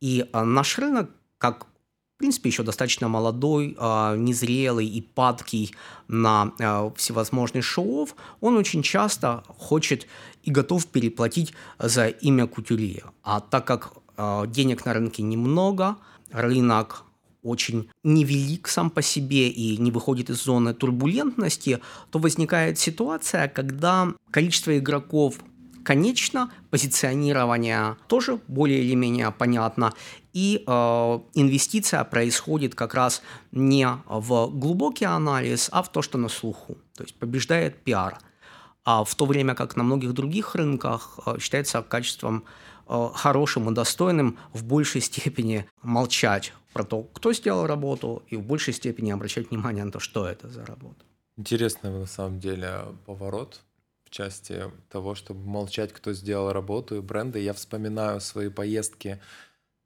[0.00, 5.74] И а, наш рынок, как в принципе, еще достаточно молодой, а, незрелый и падкий
[6.08, 8.08] на а, всевозможные шоу
[8.40, 10.08] он очень часто хочет
[10.42, 13.04] и готов переплатить за имя кутюрье.
[13.22, 13.92] А так как
[14.48, 15.96] денег на рынке немного,
[16.32, 17.04] рынок
[17.48, 21.80] очень невелик сам по себе и не выходит из зоны турбулентности,
[22.10, 25.40] то возникает ситуация, когда количество игроков
[25.88, 29.94] конечно, позиционирование тоже более или менее понятно,
[30.34, 30.70] и э,
[31.32, 36.76] инвестиция происходит как раз не в глубокий анализ, а в то, что на слуху.
[36.94, 38.18] То есть побеждает пиар.
[38.84, 42.44] А в то время как на многих других рынках э, считается качеством
[42.86, 48.42] э, хорошим и достойным в большей степени молчать про то, кто сделал работу, и в
[48.42, 51.04] большей степени обращать внимание на то, что это за работа.
[51.36, 53.60] Интересный на самом деле поворот
[54.04, 57.40] в части того, чтобы молчать, кто сделал работу и бренды.
[57.40, 59.20] Я вспоминаю свои поездки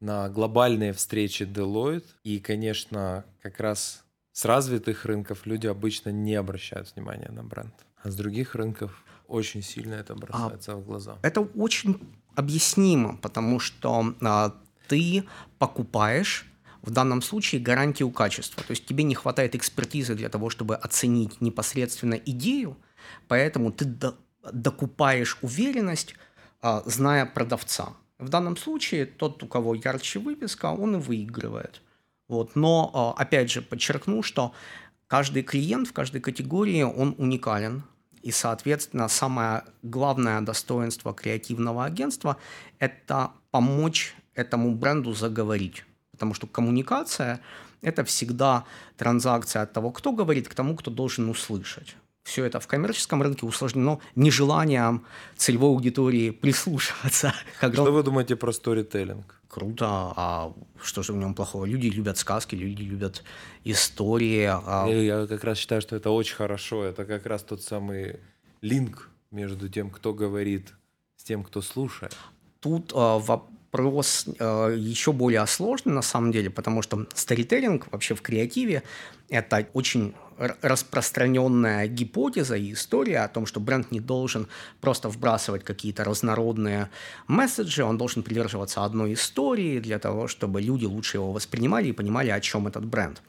[0.01, 6.95] на глобальные встречи Deloitte, и, конечно, как раз с развитых рынков люди обычно не обращают
[6.95, 11.19] внимания на бренд, а с других рынков очень сильно это бросается а, в глаза.
[11.23, 11.99] Это очень
[12.35, 14.55] объяснимо, потому что а,
[14.89, 15.25] ты
[15.59, 16.47] покупаешь
[16.83, 18.63] в данном случае гарантию качества.
[18.63, 22.77] То есть тебе не хватает экспертизы для того, чтобы оценить непосредственно идею,
[23.29, 24.17] поэтому ты до,
[24.53, 26.15] докупаешь уверенность,
[26.61, 27.95] а, зная продавца.
[28.19, 31.81] В данном случае тот, у кого ярче выписка, он и выигрывает.
[32.29, 32.57] Вот.
[32.57, 34.53] Но, а, опять же, подчеркну, что
[35.07, 37.85] каждый клиент в каждой категории, он уникален.
[38.23, 42.37] И, соответственно, самое главное достоинство креативного агентства–
[42.79, 45.85] это помочь этому бренду заговорить
[46.23, 47.41] потому что коммуникация–
[47.83, 48.65] это всегда
[48.97, 51.97] транзакция от того, кто говорит, к тому, кто должен услышать.
[52.23, 55.03] Все это в коммерческом рынке усложнено нежеланием
[55.37, 57.35] целевой аудитории прислушиваться.
[57.59, 59.41] Что вы думаете про сторителлинг?
[59.49, 59.87] Круто.
[60.17, 61.65] А что же в нем плохого?
[61.65, 63.25] Люди любят сказки, люди любят
[63.65, 64.49] истории.
[64.49, 64.87] А...
[64.87, 66.85] Я как раз считаю, что это очень хорошо.
[66.85, 68.21] Это как раз тот самый
[68.61, 70.73] линк между тем, кто говорит,
[71.17, 72.17] с тем, кто слушает.
[72.61, 78.23] Тут а, вопрос э, еще более сложный на самом деле, потому что старителлинг вообще в
[78.23, 78.83] креативе–
[79.29, 80.15] это очень
[80.61, 84.49] распространенная гипотеза и история о том, что бренд не должен
[84.81, 86.91] просто вбрасывать какие-то разнородные
[87.29, 92.31] месседжи, он должен придерживаться одной истории для того, чтобы люди лучше его воспринимали и понимали,
[92.31, 93.23] о чем этот бренд.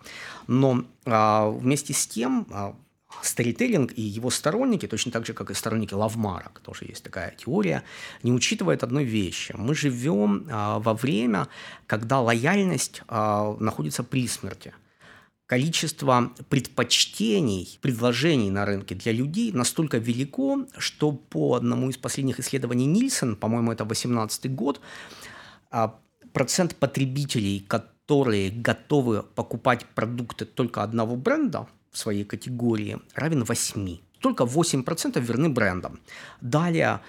[0.47, 2.73] Но э, вместе с тем э,
[3.21, 7.83] Старителлинг и его сторонники, точно так же, как и сторонники Лавмарок, тоже есть такая теория,
[8.23, 9.53] не учитывают одной вещи.
[9.57, 11.47] Мы живем а, во время,
[11.87, 14.73] когда лояльность а, находится при смерти.
[15.45, 22.85] Количество предпочтений, предложений на рынке для людей настолько велико, что по одному из последних исследований
[22.85, 24.81] Нильсон, по-моему, это 2018 год,
[25.69, 25.99] а,
[26.33, 33.97] процент потребителей, которые готовы покупать продукты только одного бренда– в своей категории равен 8.
[34.19, 35.99] Только 8% верны брендам.
[36.41, 36.99] Далее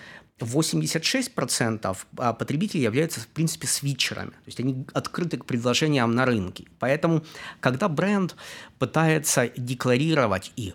[0.41, 4.31] 86% а, потребителей являются, в принципе, свитчерами.
[4.31, 6.67] То есть они открыты к предложениям на рынке.
[6.79, 7.25] Поэтому,
[7.61, 8.37] когда бренд
[8.79, 10.75] пытается декларировать и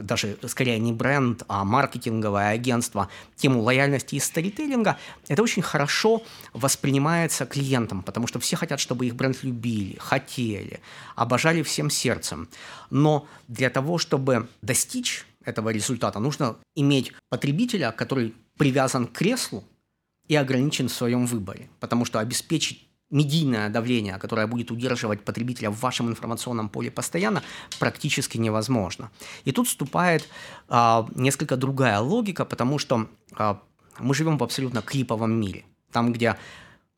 [0.00, 7.44] даже скорее не бренд, а маркетинговое агентство, тему лояльности и старителлинга, это очень хорошо воспринимается
[7.46, 10.80] клиентом, потому что все хотят, чтобы их бренд любили, хотели,
[11.16, 12.48] обожали всем сердцем.
[12.90, 19.64] Но для того, чтобы достичь этого результата, нужно иметь потребителя, который привязан к креслу
[20.28, 22.83] и ограничен в своем выборе, потому что обеспечить
[23.14, 27.42] медийное давление, которое будет удерживать потребителя в вашем информационном поле постоянно,
[27.78, 29.10] практически невозможно.
[29.44, 30.28] И тут вступает
[30.68, 33.60] а, несколько другая логика, потому что а,
[34.00, 36.36] мы живем в абсолютно клиповом мире, там, где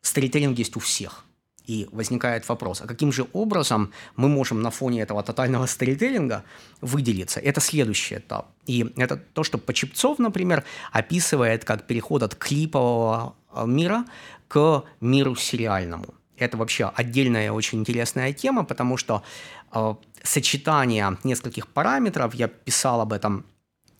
[0.01, 1.25] сторителлинг есть у всех.
[1.67, 6.45] И возникает вопрос, а каким же образом мы можем на фоне этого тотального сторителлинга
[6.81, 7.41] выделиться?
[7.41, 8.47] Это следующий этап.
[8.67, 14.05] И это то, что Почепцов, например, описывает как переход от клипового а, мира
[14.49, 16.07] к миру сериальному.
[16.39, 19.23] Это вообще отдельная очень интересная тема, потому что
[19.73, 23.45] э, сочетание нескольких параметров, я писал об этом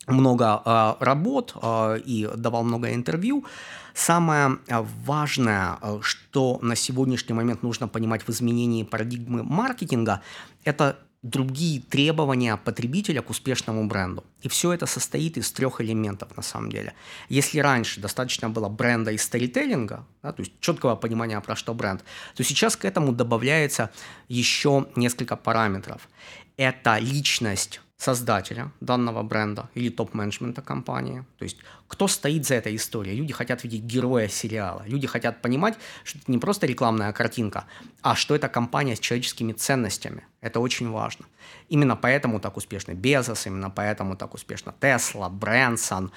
[0.07, 3.45] много э, работ э, и давал много интервью.
[3.93, 4.57] Самое
[5.05, 10.21] важное, что на сегодняшний момент нужно понимать в изменении парадигмы маркетинга,
[10.63, 14.23] это другие требования потребителя к успешному бренду.
[14.41, 16.93] И все это состоит из трех элементов на самом деле.
[17.29, 22.03] Если раньше достаточно было бренда и сторителлинга, да, то есть четкого понимания про что бренд,
[22.35, 23.89] то сейчас к этому добавляется
[24.27, 26.07] еще несколько параметров.
[26.55, 31.25] Это личность создателя данного бренда или топ-менеджмента компании.
[31.39, 33.15] То есть кто стоит за этой историей.
[33.17, 34.83] Люди хотят видеть героя сериала.
[34.85, 37.65] Люди хотят понимать, что это не просто рекламная картинка,
[38.03, 40.27] а что это компания с человеческими ценностями.
[40.41, 41.25] Это очень важно.
[41.69, 46.11] Именно поэтому так успешны Безос, именно поэтому так успешно Тесла, Брэнсон,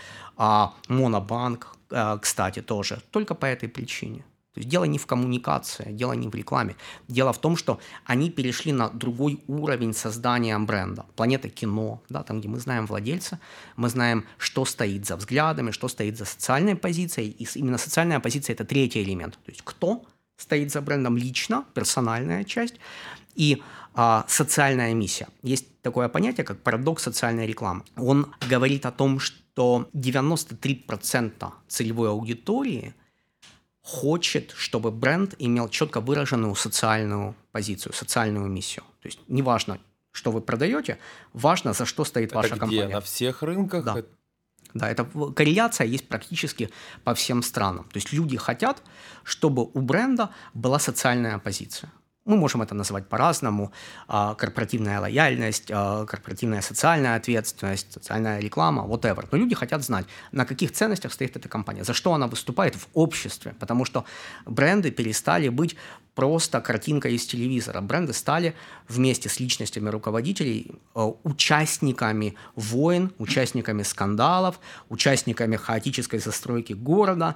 [0.88, 1.76] Монобанк,
[2.20, 3.02] кстати, тоже.
[3.10, 4.24] Только по этой причине.
[4.54, 6.74] То есть дело не в коммуникации, дело не в рекламе.
[7.06, 11.06] Дело в том, что они перешли на другой уровень создания бренда.
[11.14, 13.38] Планета кино, да, там, где мы знаем владельца,
[13.76, 17.30] мы знаем, что стоит за взглядами, что стоит за социальной позицией.
[17.30, 19.38] И именно социальная позиция– это третий элемент.
[19.44, 20.04] То есть кто
[20.36, 22.74] стоит за брендом лично, персональная часть,
[23.36, 23.62] и
[23.94, 25.28] а, социальная миссия.
[25.44, 27.84] Есть такое понятие, как парадокс социальной рекламы.
[27.96, 32.94] Он говорит о том, что 93% целевой аудитории–
[33.82, 38.84] хочет, чтобы бренд имел четко выраженную социальную позицию, социальную миссию.
[39.00, 39.78] То есть неважно,
[40.12, 40.98] что вы продаете,
[41.32, 42.58] важно, за что стоит Это ваша где?
[42.60, 42.88] компания.
[42.88, 43.84] На всех рынках?
[43.84, 44.02] Да.
[44.72, 46.70] Да, эта корреляция есть практически
[47.02, 47.86] по всем странам.
[47.86, 48.82] То есть люди хотят,
[49.24, 51.90] чтобы у бренда была социальная позиция.
[52.30, 53.72] Мы можем это называть по-разному.
[54.06, 59.26] А, корпоративная лояльность, а, корпоративная социальная ответственность, социальная реклама, whatever.
[59.32, 62.86] Но люди хотят знать, на каких ценностях стоит эта компания, за что она выступает в
[62.94, 63.54] обществе.
[63.58, 64.04] Потому что
[64.46, 65.76] бренды перестали быть
[66.14, 67.80] просто картинкой из телевизора.
[67.80, 68.54] Бренды стали
[68.88, 77.34] вместе с личностями руководителей а, участниками войн, участниками скандалов, участниками хаотической застройки города,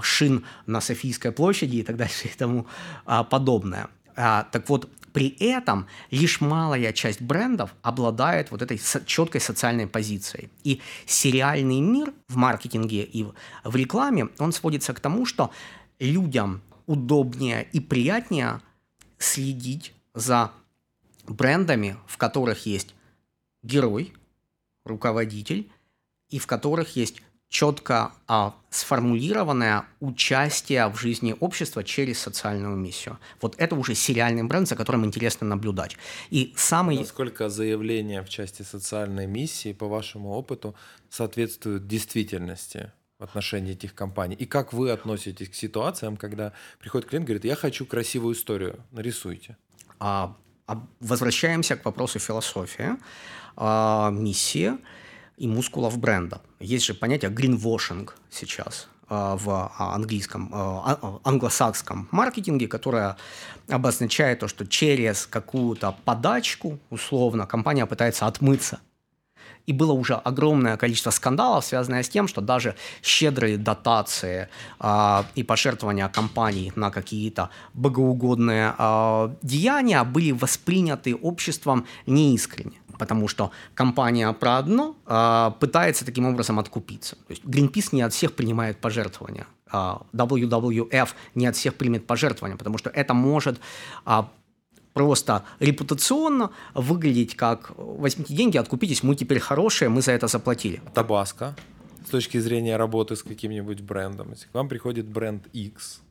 [0.00, 2.66] шин на Софийской площади и так дальше и тому
[3.30, 3.88] подобное.
[4.16, 9.86] А, так вот, при этом лишь малая часть брендов обладает вот этой со- четкой социальной
[9.86, 10.48] позицией.
[10.64, 13.26] И сериальный мир в маркетинге и
[13.64, 15.50] в, рекламе, он сводится к тому, что
[15.98, 18.60] людям удобнее и приятнее
[19.18, 20.50] следить за
[21.26, 22.94] брендами, в которых есть
[23.62, 24.12] герой,
[24.84, 25.70] руководитель,
[26.30, 27.22] и в которых есть
[27.52, 33.18] четко а, сформулированное участие в жизни общества через социальную миссию.
[33.42, 35.98] Вот это уже сериальный бренд, за которым интересно наблюдать.
[36.30, 36.98] И самый...
[36.98, 40.74] Насколько заявление в части социальной миссии, по вашему опыту,
[41.10, 44.34] соответствует действительности в отношении этих компаний?
[44.34, 48.82] И как вы относитесь к ситуациям, когда приходит клиент и говорит, я хочу красивую историю,
[48.92, 49.58] нарисуйте?
[50.00, 50.34] А,
[50.66, 52.96] а, возвращаемся к вопросу философии,
[53.56, 54.72] а, миссии
[55.36, 56.40] и мускулов бренда.
[56.60, 63.16] Есть же понятие greenwashing сейчас а, в а, английском, а, англосакском маркетинге, которое
[63.68, 68.80] обозначает то, что через какую-то подачку, условно, компания пытается отмыться.
[69.66, 74.48] И было уже огромное количество скандалов, связанное с тем, что даже щедрые дотации
[74.80, 83.50] э, и пожертвования компаний на какие-то богоугодные э, деяния были восприняты обществом неискренне потому что
[83.74, 87.16] компания про одно а, пытается таким образом откупиться.
[87.16, 89.46] То есть Greenpeace не от всех принимает пожертвования.
[89.72, 93.58] А, WWF не от всех примет пожертвования, потому что это может
[94.04, 94.28] а,
[94.92, 100.80] просто репутационно выглядеть как «возьмите деньги, откупитесь, мы теперь хорошие, мы за это заплатили».
[100.94, 101.56] Табаско
[102.06, 104.30] с точки зрения работы с каким-нибудь брендом.
[104.30, 106.02] Если к вам приходит бренд X,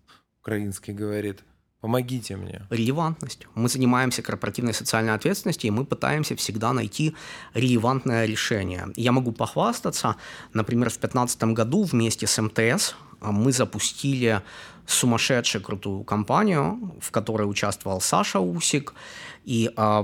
[0.41, 1.39] украинский, говорит–
[1.81, 2.61] Помогите мне.
[2.69, 3.47] Релевантность.
[3.55, 7.15] Мы занимаемся корпоративной социальной ответственностью, и мы пытаемся всегда найти
[7.55, 8.87] релевантное решение.
[8.95, 10.15] Я могу похвастаться,
[10.53, 14.41] например, в 2015 году вместе с МТС мы запустили
[14.85, 18.93] сумасшедшую крутую компанию, в которой участвовал Саша Усик,
[19.43, 20.03] и э,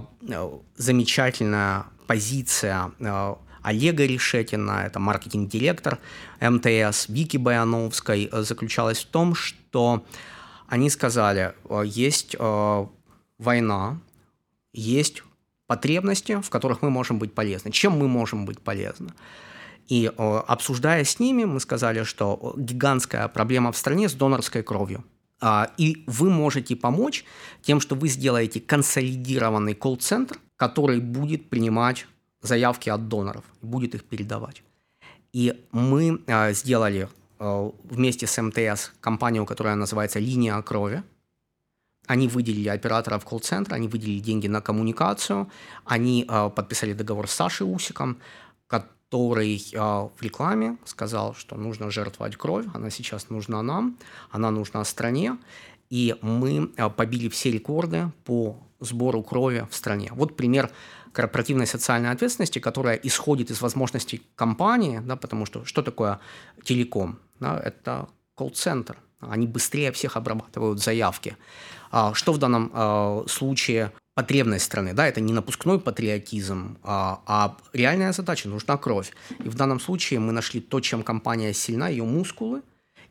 [0.77, 5.99] замечательная позиция э, Олега Решетина, это маркетинг-директор
[6.39, 10.05] МТС, Вики Баяновской, заключалась в том, что
[10.67, 12.85] они сказали, э, есть э,
[13.37, 13.99] война,
[14.73, 15.23] есть
[15.65, 17.71] потребности, в которых мы можем быть полезны.
[17.71, 19.11] Чем мы можем быть полезны?
[19.87, 25.03] И э, обсуждая с ними, мы сказали, что гигантская проблема в стране с донорской кровью.
[25.39, 27.23] А, и вы можете помочь
[27.61, 32.07] тем, что вы сделаете консолидированный колл-центр, который будет принимать
[32.41, 34.63] заявки от доноров, будет их передавать.
[35.31, 37.07] И мы сделали
[37.39, 41.03] вместе с МТС компанию, которая называется «Линия крови».
[42.07, 45.49] Они выделили операторов колл-центра, они выделили деньги на коммуникацию,
[45.83, 48.17] они э, подписали договор с Сашей Усиком,
[48.67, 53.97] который в рекламе сказал, что нужно жертвовать кровь, она сейчас нужна нам,
[54.31, 55.37] она нужна стране,
[55.89, 56.67] и мы
[56.97, 60.11] побили все рекорды по сбору крови в стране.
[60.13, 60.71] Вот пример
[61.13, 66.19] корпоративной социальной ответственности, которая исходит из возможностей компании, да, потому что что такое
[66.63, 67.19] телеком?
[67.39, 68.97] Да, это колл-центр.
[69.19, 71.37] Они быстрее всех обрабатывают заявки.
[71.91, 74.93] А, что в данном а, случае потребность страны?
[74.93, 79.11] Да, это не напускной патриотизм, а, а реальная задача, нужна кровь.
[79.39, 82.61] И в данном случае мы нашли то, чем компания сильна, ее мускулы,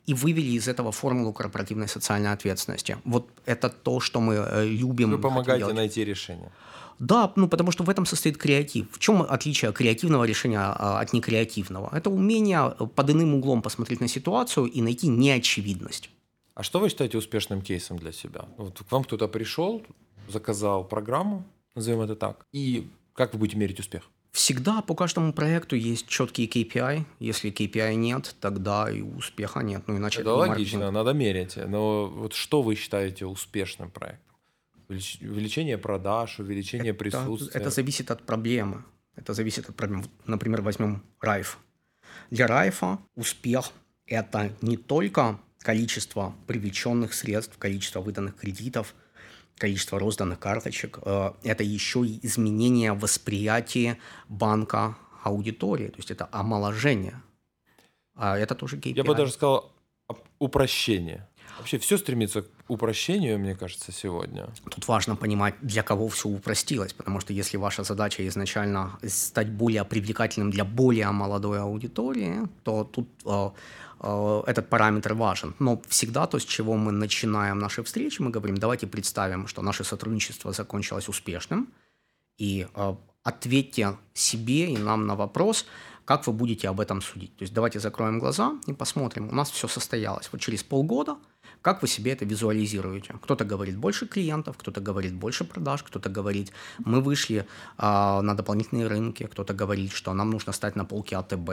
[0.06, 2.96] и вывели из этого формулу корпоративной социальной ответственности.
[3.04, 5.10] Вот это то, что мы э, любим.
[5.10, 6.52] Вы помогаете найти решение.
[6.98, 8.86] Да, ну потому что в этом состоит креатив.
[8.90, 11.90] В чем отличие креативного решения а, от некреативного?
[11.94, 16.10] Это умение под иным углом посмотреть на ситуацию и найти неочевидность.
[16.54, 18.46] А что вы считаете успешным кейсом для себя?
[18.56, 19.82] Вот к вам кто-то пришел,
[20.28, 21.44] заказал программу,
[21.74, 24.10] назовем это так, и как вы будете мерить успех?
[24.32, 27.04] Всегда по каждому проекту есть четкие KPI.
[27.20, 29.84] Если KPI нет, тогда и успеха нет.
[29.86, 30.92] Ну, иначе это логично, маркетинг.
[30.92, 31.56] надо мерить.
[31.56, 34.35] Но вот что вы считаете успешным проектом?
[34.88, 37.60] Увеличение продаж, увеличение это, присутствия.
[37.60, 38.84] Это зависит от проблемы.
[39.16, 40.04] Это зависит от проблем.
[40.26, 41.58] Например, возьмем Райф.
[42.30, 43.72] Для Райфа успех–
[44.06, 48.94] это не только количество привлеченных средств, количество выданных кредитов,
[49.58, 50.98] количество розданных карточек.
[51.02, 55.88] Э, это еще и изменение восприятия банка аудитории.
[55.88, 57.20] То есть это омоложение.
[58.14, 58.94] А это тоже KPI.
[58.94, 59.72] Я бы даже сказал
[60.38, 61.26] упрощение.
[61.58, 64.48] Вообще все стремится к упрощению, мне кажется, сегодня.
[64.70, 69.84] Тут важно понимать, для кого все упростилось, потому что если ваша задача изначально стать более
[69.84, 73.50] привлекательным для более молодой аудитории, то тут э,
[74.00, 75.54] э, этот параметр важен.
[75.58, 79.84] Но всегда то, с чего мы начинаем наши встречи, мы говорим, давайте представим, что наше
[79.84, 81.68] сотрудничество закончилось успешным,
[82.36, 85.66] и э, ответьте себе и нам на вопрос,
[86.04, 87.36] как вы будете об этом судить.
[87.36, 89.28] То есть давайте закроем глаза и посмотрим.
[89.28, 90.28] У нас все состоялось.
[90.32, 91.16] Вот через полгода–
[91.62, 93.14] как вы себе это визуализируете?
[93.22, 97.46] Кто-то говорит больше клиентов, кто-то говорит больше продаж, кто-то говорит, мы вышли
[97.78, 101.50] э, на дополнительные рынки, кто-то говорит, что нам нужно стать на полке АТБ.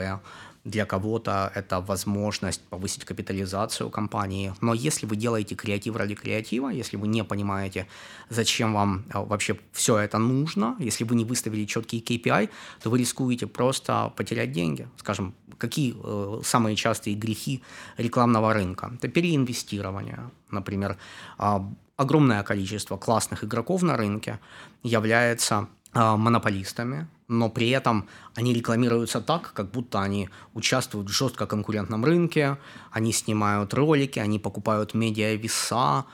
[0.64, 4.54] Для кого-то это возможность повысить капитализацию компании.
[4.62, 7.86] Но если вы делаете креатив ради креатива, если вы не понимаете,
[8.30, 12.48] зачем вам а, вообще все это нужно, если вы не выставили четкие KPI,
[12.82, 14.88] то вы рискуете просто потерять деньги.
[14.96, 17.62] Скажем, какие э, самые частые грехи
[17.98, 18.90] рекламного рынка?
[18.94, 20.96] Это переинвестирование, например.
[21.38, 21.60] Э,
[21.96, 24.38] огромное количество классных игроков на рынке
[24.82, 31.46] является э, монополистами, но при этом они рекламируются так, как будто они участвуют в жестко
[31.46, 32.58] конкурентном рынке,
[32.90, 36.04] они снимают ролики, они покупают медиа веса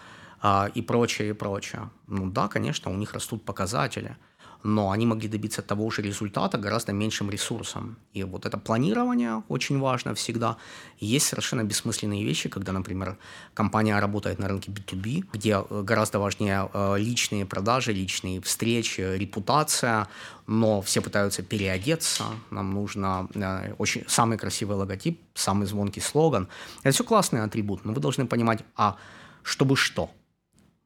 [0.42, 1.90] э, и прочее, и прочее.
[2.06, 4.16] Ну да, конечно, у них растут показатели–
[4.62, 7.96] но они могли добиться того же результата гораздо меньшим ресурсом.
[8.12, 10.56] И вот это планирование очень важно всегда.
[10.98, 13.16] есть совершенно бессмысленные вещи, когда, например,
[13.54, 20.06] компания работает на рынке B2B, где э, гораздо важнее э, личные продажи, личные встречи, репутация,
[20.46, 26.48] но все пытаются переодеться, нам нужно э, очень, самый красивый логотип, самый звонкий слоган.
[26.82, 28.96] Это все классный атрибут, но вы должны понимать, а
[29.42, 30.10] чтобы что–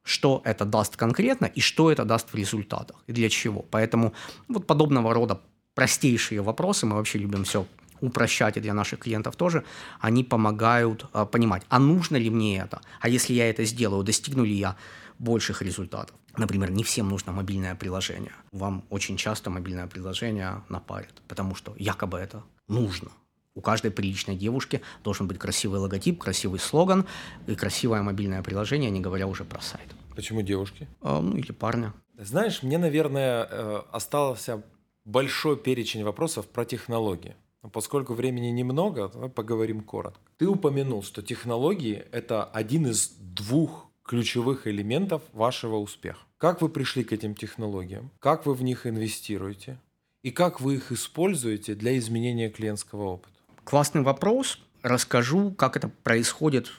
[0.05, 3.65] что это даст конкретно и что это даст в результатах и для чего.
[3.71, 4.13] Поэтому
[4.47, 5.41] вот подобного рода
[5.73, 7.65] простейшие вопросы, мы вообще любим все
[8.01, 9.63] упрощать и для наших клиентов тоже,
[9.99, 14.45] они помогают э, понимать, а нужно ли мне это, а если я это сделаю, достигну
[14.45, 14.75] ли я
[15.19, 16.15] больших результатов.
[16.37, 18.33] Например, не всем нужно мобильное приложение.
[18.51, 23.09] Вам очень часто мобильное приложение напарит, потому что якобы это нужно.
[23.55, 27.05] У каждой приличной девушки должен быть красивый логотип, красивый слоган
[27.47, 29.95] и красивое мобильное приложение, не говоря уже про сайт.
[30.13, 30.87] Почему девушки?
[31.01, 31.93] А, ну или парня.
[32.17, 34.63] Знаешь, мне, наверное, э, остался
[35.05, 37.35] большой перечень вопросов про технологии.
[37.63, 40.19] Но поскольку времени немного, давай поговорим коротко.
[40.37, 46.19] Ты упомянул, что технологии– это один из двух ключевых элементов вашего успеха.
[46.37, 48.11] Как вы пришли к этим технологиям?
[48.19, 49.79] Как вы в них инвестируете?
[50.21, 53.34] И как вы их используете для изменения клиентского опыта?
[53.65, 54.59] Классный вопрос.
[54.83, 56.71] Расскажу, как это происходит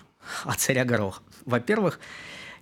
[0.45, 1.21] от царя горох.
[1.45, 1.99] Во-первых,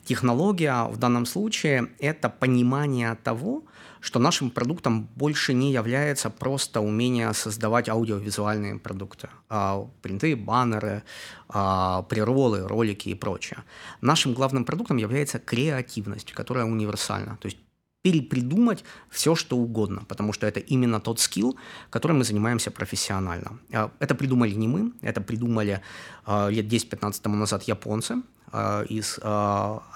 [0.03, 3.65] технология в данном случае– это понимание того,
[4.01, 11.03] что нашим продуктом больше не является просто умение создавать аудиовизуальные продукты, а принты, баннеры,
[11.49, 13.59] а, приролы, ролики и прочее.
[14.01, 17.37] Нашим главным продуктом является креативность, которая универсальна.
[17.43, 17.59] То есть
[18.05, 21.57] перепридумать все, что угодно, потому что это именно тот скилл,
[21.91, 23.59] которым мы занимаемся профессионально.
[23.73, 25.81] А, это придумали не мы, это придумали
[26.27, 29.19] а, лет 10-15 тому назад японцы а, из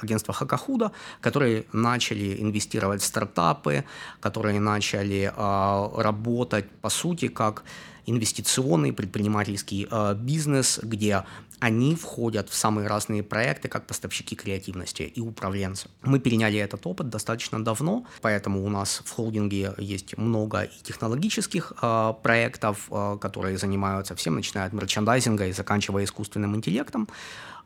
[0.02, 0.90] агентства Хакахуда,
[1.20, 3.84] которые начали инвестировать в стартапы,
[4.20, 5.30] которые начали
[6.02, 7.62] работать, по сути, как
[8.11, 11.24] инвестиционный, предпринимательский э, бизнес, где
[11.61, 15.88] они входят в самые разные проекты, как поставщики креативности и управленцы.
[16.02, 21.72] Мы переняли этот опыт достаточно давно, поэтому у нас в холдинге есть много и технологических
[21.82, 27.09] э, проектов, э, которые занимаются всем, начиная от мерчендайзинга и заканчивая искусственным интеллектом,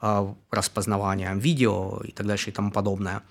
[0.01, 3.23] э, распознаванием видео и так дальше и тому подобное.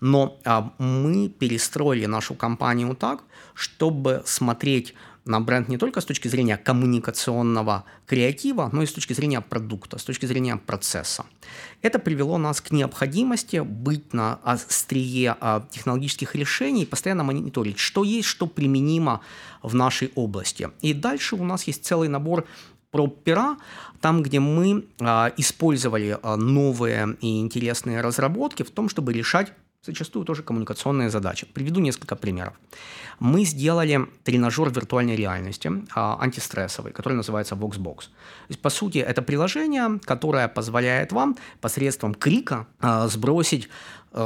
[0.00, 3.22] Но э, мы перестроили нашу компанию так,
[3.54, 4.94] чтобы смотреть
[5.24, 9.98] на бренд не только с точки зрения коммуникационного креатива, но и с точки зрения продукта,
[9.98, 11.24] с точки зрения процесса.
[11.82, 18.28] Это привело нас к необходимости быть на острие а, технологических решений, постоянно мониторить, что есть,
[18.28, 19.20] что применимо
[19.62, 20.70] в нашей области.
[20.82, 22.46] И дальше у нас есть целый набор
[22.90, 23.56] проб пера,
[24.00, 29.52] там, где мы а, использовали а, новые и интересные разработки в том, чтобы решать
[29.86, 31.46] зачастую тоже коммуникационные задачи.
[31.52, 32.54] Приведу несколько примеров.
[33.20, 37.98] Мы сделали тренажер виртуальной реальности, а, антистрессовый, который называется VoxBox.
[38.48, 43.68] То по сути, это приложение, которое позволяет вам посредством крика а, сбросить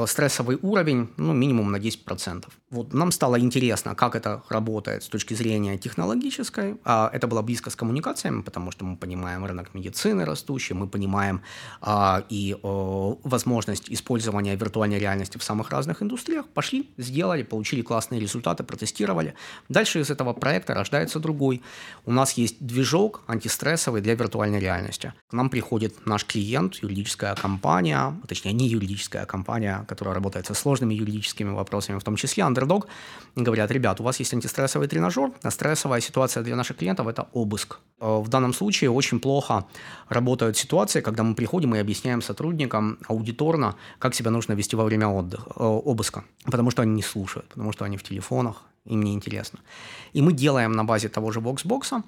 [0.07, 2.45] стрессовый уровень ну, минимум на 10%.
[2.71, 6.77] Вот нам стало интересно, как это работает с точки зрения технологической.
[6.85, 11.41] А это было близко с коммуникациями, потому что мы понимаем рынок медицины растущий, мы понимаем
[11.81, 16.47] а, и а, возможность использования виртуальной реальности в самых разных индустриях.
[16.49, 19.35] Пошли, сделали, получили классные результаты, протестировали.
[19.69, 21.63] Дальше из этого проекта рождается другой.
[22.05, 25.15] У нас есть движок антистрессовый для виртуальной реальности.
[25.31, 30.95] К нам приходит наш клиент, юридическая компания, точнее не юридическая компания, которая работает со сложными
[30.95, 32.87] юридическими вопросами, в том числе Underdog,
[33.37, 37.79] говорят, ребят, у вас есть антистрессовый тренажер, а стрессовая ситуация для наших клиентов– это обыск.
[38.01, 39.65] Э, в данном случае очень плохо
[40.09, 45.09] работают ситуации, когда мы приходим и объясняем сотрудникам аудиторно, как себя нужно вести во время
[45.09, 49.13] отдыха, э, обыска, потому что они не слушают, потому что они в телефонах, им не
[49.13, 49.59] интересно.
[50.15, 52.03] И мы делаем на базе того же Voxbox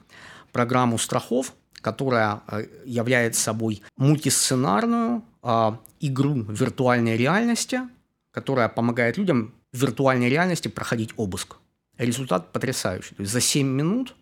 [0.52, 7.81] программу страхов, которая э, является собой мультисценарную э, игру виртуальной реальности,
[8.31, 11.57] которая помогает людям в виртуальной реальности проходить обыск.
[11.99, 13.14] Результат потрясающий.
[13.14, 14.14] То есть за 7 минут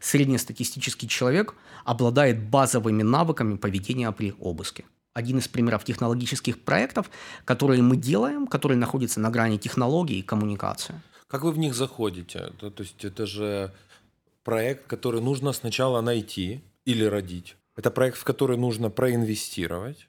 [0.00, 4.84] среднестатистический человек обладает базовыми навыками поведения при обыске.
[5.14, 7.10] Один из примеров технологических проектов,
[7.44, 11.00] которые мы делаем, которые находятся на грани технологии и коммуникации.
[11.28, 12.52] Как вы в них заходите?
[12.58, 13.72] То, то есть это же
[14.42, 17.56] проект, который нужно сначала найти, или родить.
[17.76, 20.08] Это проект, в который нужно проинвестировать.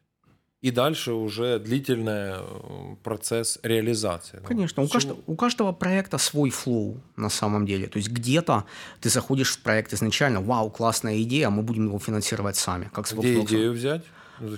[0.62, 4.42] И дальше уже длительный э, процесс реализации.
[4.48, 7.88] Конечно, у каждого, у каждого проекта свой флоу на самом деле.
[7.88, 8.64] То есть где-то
[9.02, 12.90] ты заходишь в проект изначально, вау, классная идея, мы будем его финансировать сами.
[12.94, 14.04] Как Где идею взять?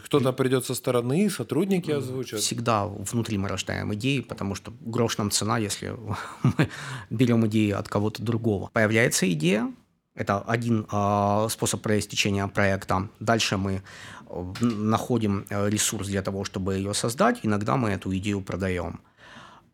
[0.05, 2.39] Кто-то придет со стороны, сотрудники озвучат.
[2.39, 5.95] Всегда внутри мы рождаем идеи, потому что грош нам цена, если
[6.43, 6.69] мы
[7.09, 8.69] берем идеи от кого-то другого.
[8.73, 9.73] Появляется идея,
[10.15, 13.09] это один э, способ проистечения проекта.
[13.19, 13.81] Дальше мы
[14.29, 17.39] э, находим э, ресурс для того, чтобы ее создать.
[17.43, 19.01] Иногда мы эту идею продаем.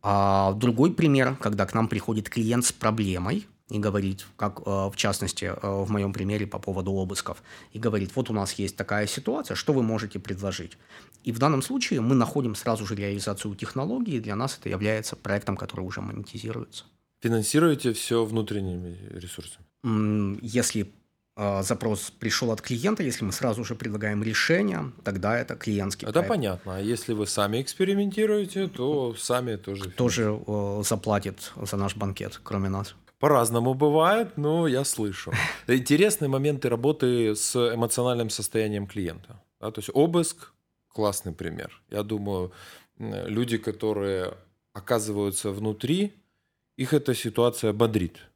[0.01, 4.93] А другой пример, когда к нам приходит клиент с проблемой и говорит, как э, в
[4.95, 9.53] частности в моем примере по поводу обысков, и говорит, вот у нас есть такая ситуация,
[9.53, 10.75] что вы можете предложить?
[11.23, 15.15] И в данном случае мы находим сразу же реализацию технологии, и для нас это является
[15.15, 16.85] проектом, который уже монетизируется.
[17.21, 19.65] Финансируете все внутренними ресурсами?
[19.83, 20.93] Если
[21.35, 26.13] а, запрос пришел от клиента, если мы сразу же предлагаем решение, тогда это клиентский Это
[26.19, 26.29] проект.
[26.29, 26.75] понятно.
[26.75, 29.89] А если вы сами экспериментируете, то сами тоже...
[29.89, 30.39] Тоже
[30.83, 32.95] заплатит за наш банкет, кроме нас.
[33.17, 35.31] По-разному бывает, но я слышу.
[35.67, 39.41] Интересные моменты работы с эмоциональным состоянием клиента.
[39.59, 40.53] Да, то есть обыск–
[40.89, 41.81] классный пример.
[41.89, 42.51] Я думаю,
[42.99, 44.33] люди, которые
[44.73, 46.13] оказываются внутри,
[46.77, 48.19] их эта ситуация бодрит–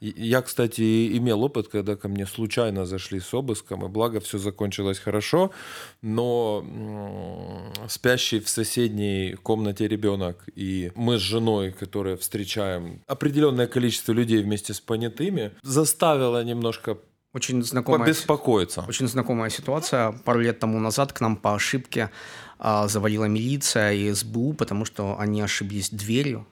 [0.00, 4.98] я, кстати, имел опыт, когда ко мне случайно зашли с обыском, и благо все закончилось
[4.98, 5.50] хорошо,
[6.00, 6.64] но
[7.88, 14.72] спящий в соседней комнате ребенок и мы с женой, которые встречаем определенное количество людей вместе
[14.72, 16.98] с понятыми, заставило немножко
[17.32, 18.84] очень знакомая, побеспокоиться.
[18.88, 20.12] Очень знакомая ситуация.
[20.24, 22.10] Пару лет тому назад к нам по ошибке
[22.58, 26.46] а, завалила милиция и СБУ, потому что они ошиблись дверью.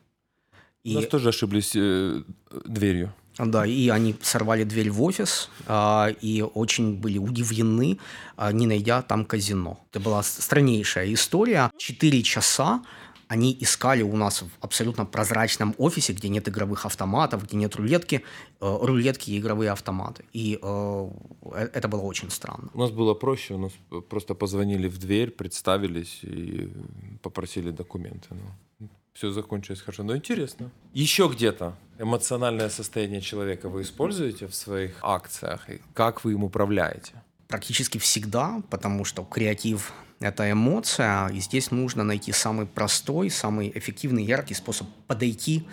[0.85, 0.97] И...
[0.97, 2.23] У нас тоже ошиблись э,
[2.65, 3.13] дверью.
[3.39, 7.99] Да, и они сорвали дверь в офис а, и очень были удивлены,
[8.37, 9.79] а, не найдя там казино.
[9.91, 11.71] Это была страннейшая история.
[11.79, 12.83] Четыре часа
[13.29, 18.23] они искали у нас в абсолютно прозрачном офисе, где нет игровых автоматов, где нет рулетки,
[18.61, 20.25] э, рулетки и игровые автоматы.
[20.33, 21.11] И э,
[21.53, 22.71] э это было очень странно.
[22.75, 23.73] У нас было проще, у нас
[24.09, 26.71] просто позвонили в дверь, представились и
[27.23, 28.29] попросили документы.
[28.31, 28.89] Ну,
[29.19, 30.05] все закончилось хорошо.
[30.05, 30.71] Но интересно.
[30.95, 35.69] Еще где-то эмоциональное состояние человека вы используете в своих акциях?
[35.69, 37.13] И как вы им управляете?
[37.49, 44.23] Практически всегда, потому что креатив– это эмоция, и здесь нужно найти самый простой, самый эффективный,
[44.23, 45.67] яркий способ подойти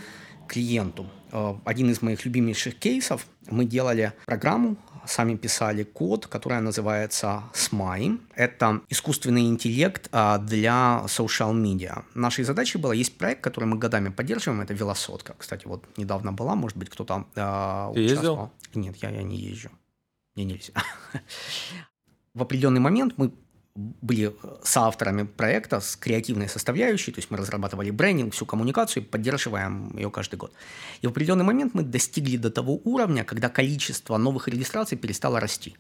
[0.48, 1.06] клиенту.
[1.32, 4.78] Э, один из моих любимейших кейсов– мы делали программу
[5.08, 8.20] сами писали код, которая называется SMI.
[8.36, 12.04] Это искусственный интеллект а, для social media.
[12.14, 15.36] Нашей задачей было, есть проект, который мы годами поддерживаем, это велосотка.
[15.38, 18.52] Кстати, вот недавно была, может быть, кто-то э, Ты ездил?
[18.74, 19.70] Нет, я, я не езжу.
[20.36, 20.74] Мне нельзя.
[22.34, 23.32] В определенный момент мы
[23.76, 30.10] были соавторами проекта с креативной составляющей, то есть мы разрабатывали брендинг, всю коммуникацию, поддерживаем ее
[30.10, 30.54] каждый год.
[31.02, 35.76] И в определенный момент мы достигли до того уровня, когда количество новых регистраций перестало расти.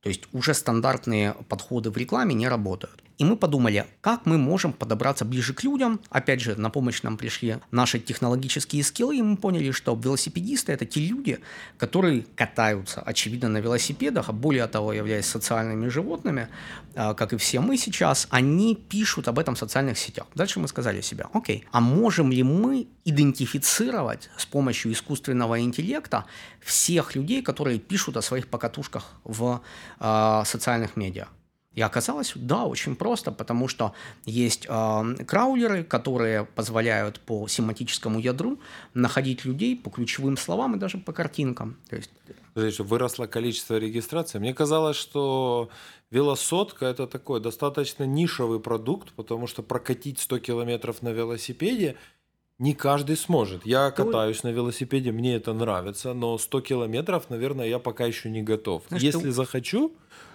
[0.00, 3.02] То есть уже стандартные подходы в рекламе не работают.
[3.18, 6.00] И мы подумали, как мы можем подобраться ближе к людям.
[6.10, 10.84] Опять же, на помощь нам пришли наши технологические скиллы, и мы поняли, что велосипедисты– это
[10.84, 11.38] те люди,
[11.78, 16.48] которые катаются, очевидно, на велосипедах, а более того, являясь социальными животными,
[16.96, 20.26] а, как и все мы сейчас, они пишут об этом в социальных сетях.
[20.34, 26.24] Дальше мы сказали себе, окей, а можем ли мы идентифицировать с помощью искусственного интеллекта
[26.60, 29.60] всех людей, которые пишут о своих покатушках в
[30.00, 31.26] э, социальных медиа?
[31.74, 33.92] И оказалось, да, очень просто, потому что
[34.24, 38.58] есть э, краулеры, которые позволяют по семантическому ядру
[38.94, 41.76] находить людей по ключевым словам и даже по картинкам.
[41.88, 42.10] То есть...
[42.54, 44.38] Подожди, выросло количество регистраций.
[44.38, 45.68] Мне казалось, что
[46.12, 51.96] велосотка это такой достаточно нишевый продукт, потому что прокатить 100 километров на велосипеде
[52.60, 53.66] не каждый сможет.
[53.66, 58.42] Я катаюсь на велосипеде, мне это нравится, но 100 километров, наверное, я пока еще не
[58.42, 58.84] готов.
[58.88, 59.32] Знаешь, Если ты...
[59.32, 59.92] захочу,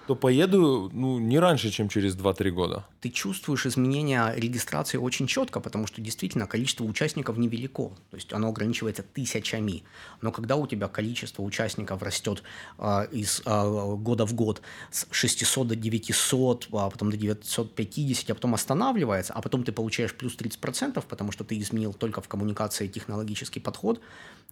[0.10, 2.84] то поеду ну, не раньше, чем через 2-3 года.
[3.00, 7.92] Ты чувствуешь изменения регистрации очень четко, потому что действительно количество участников невелико.
[8.10, 9.84] То есть оно ограничивается тысячами.
[10.22, 12.42] Но когда у тебя количество участников растет
[12.80, 18.34] э, из э, года в год с 600 до 900, а потом до 950, а
[18.34, 22.88] потом останавливается, а потом ты получаешь плюс 30%, потому что ты изменил только в коммуникации
[22.88, 24.02] технологический подход,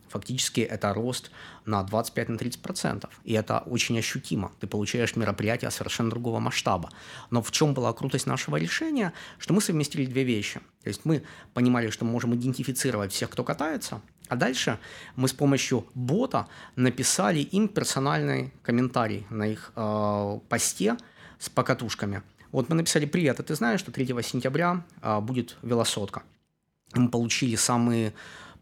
[0.09, 1.31] фактически это рост
[1.65, 3.09] на 25-30%.
[3.25, 4.51] И это очень ощутимо.
[4.59, 6.89] Ты получаешь мероприятие совершенно другого масштаба.
[7.29, 9.13] Но в чем была крутость нашего решения?
[9.37, 10.59] Что мы совместили две вещи.
[10.83, 11.23] То есть мы
[11.53, 14.79] понимали, что мы можем идентифицировать всех, кто катается, а дальше
[15.15, 20.97] мы с помощью бота написали им персональный комментарий на их э, посте
[21.39, 22.23] с покатушками.
[22.51, 26.23] Вот мы написали «Привет, а ты знаешь, что 3 сентября э, будет велосотка?»
[26.93, 28.13] Мы получили самые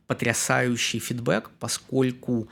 [0.08, 2.48] потрясающий фидбэк, поскольку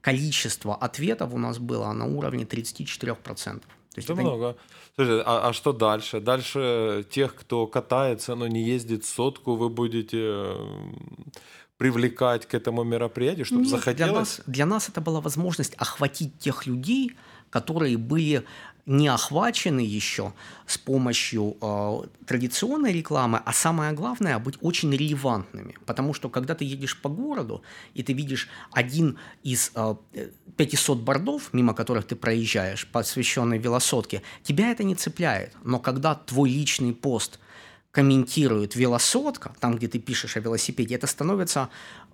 [0.00, 3.62] количество ответов у нас было на уровне 34%.
[3.96, 4.56] То есть это, это много.
[4.94, 6.20] Слушай, а, а что дальше?
[6.20, 10.52] Дальше тех, кто катается, но не ездит сотку, вы будете
[11.78, 14.12] привлекать к этому мероприятию, чтобы Нет, захотелось?
[14.12, 17.16] Для нас, для нас это была возможность охватить тех людей,
[17.48, 18.44] которые были
[18.86, 20.32] не охвачены еще
[20.66, 26.64] с помощью э, традиционной рекламы, а самое главное быть очень релевантными, потому что когда ты
[26.64, 27.62] едешь по городу
[27.94, 29.96] и ты видишь один из э,
[30.56, 36.50] 500 бордов, мимо которых ты проезжаешь, посвященный велосотке, тебя это не цепляет, но когда твой
[36.50, 37.40] личный пост
[37.90, 41.70] комментирует велосотка, там, где ты пишешь о велосипеде, это становится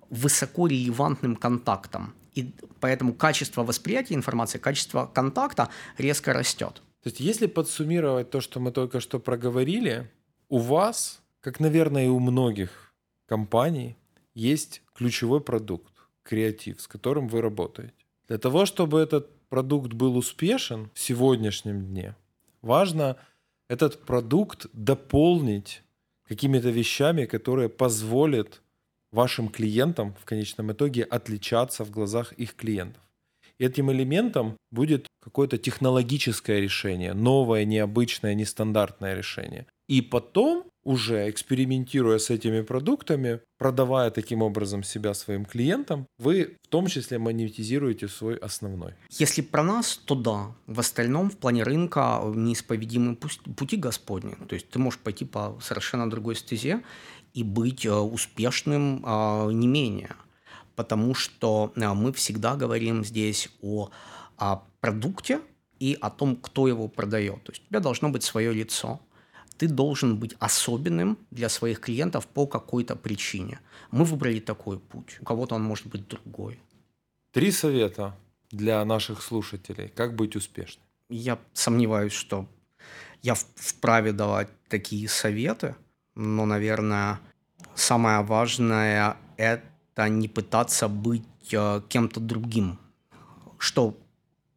[0.09, 2.13] высоко релевантным контактом.
[2.35, 6.81] И поэтому качество восприятия информации, качество контакта резко растет.
[7.03, 10.09] То есть, если подсуммировать то, что мы только что проговорили,
[10.49, 12.93] у вас, как, наверное, и у многих
[13.27, 13.97] компаний,
[14.33, 17.93] есть ключевой продукт, креатив, с которым вы работаете.
[18.27, 22.15] Для того, чтобы этот продукт был успешен в сегодняшнем дне,
[22.61, 23.17] важно
[23.67, 25.83] этот продукт дополнить
[26.27, 28.61] какими-то вещами, которые позволят
[29.13, 33.01] вашим клиентам в конечном итоге отличаться в глазах их клиентов.
[33.59, 39.67] Этим элементом будет какое-то технологическое решение, новое, необычное, нестандартное решение.
[39.87, 46.67] И потом, уже экспериментируя с этими продуктами, продавая таким образом себя своим клиентам, вы в
[46.67, 48.93] том числе монетизируете свой основной.
[49.09, 50.55] Если про нас, то да.
[50.67, 54.35] В остальном в плане рынка неисповедимы пути Господни.
[54.49, 56.81] То есть ты можешь пойти по совершенно другой стезе
[57.33, 60.15] и быть э, успешным а, не менее.
[60.75, 63.89] Потому что э, мы всегда говорим здесь о,
[64.37, 65.41] о продукте
[65.79, 67.43] и о том, кто его продает.
[67.43, 68.99] То есть у тебя должно быть свое лицо.
[69.57, 73.59] Ты должен быть особенным для своих клиентов по какой-то причине.
[73.91, 75.17] Мы выбрали такой путь.
[75.21, 76.59] У кого-то он может быть другой.
[77.31, 78.15] Три совета
[78.51, 79.89] для наших слушателей.
[79.89, 80.83] Как быть успешным?
[81.09, 82.47] Я сомневаюсь, что
[83.21, 85.75] я вправе давать такие советы–
[86.15, 87.19] но, наверное,
[87.75, 92.79] самое важное– это не пытаться быть э, кем-то другим,
[93.57, 93.97] что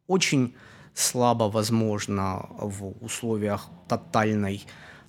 [0.07, 0.55] очень
[0.93, 4.65] слабо возможно в условиях тотальной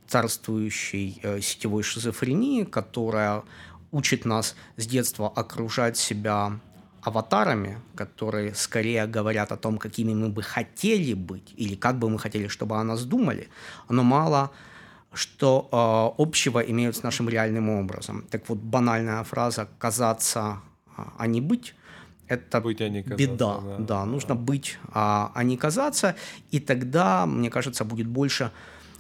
[0.07, 3.43] царствующей э, сетевой шизофрении, которая
[3.91, 6.61] учит нас с детства окружать себя
[7.03, 12.19] аватарами, которые скорее говорят о том, какими мы бы хотели быть, или как бы мы
[12.19, 13.49] хотели, чтобы о нас думали,
[13.89, 14.51] но мало
[15.13, 18.25] что э, общего имеют с нашим реальным образом.
[18.31, 20.61] Так вот, банальная фраза «казаться,
[21.17, 21.75] а не быть»–
[22.29, 23.61] это быть, а не казаться, беда.
[23.61, 26.15] Да, да нужно быть, а, а не казаться,
[26.51, 28.53] и тогда, мне кажется, будет больше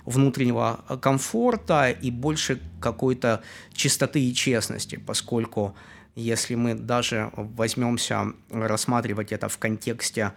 [0.07, 3.43] внутреннего комфорта и больше какой-то
[3.75, 5.75] чистоты и честности, поскольку
[6.15, 10.33] если мы даже возьмемся рассматривать это в контексте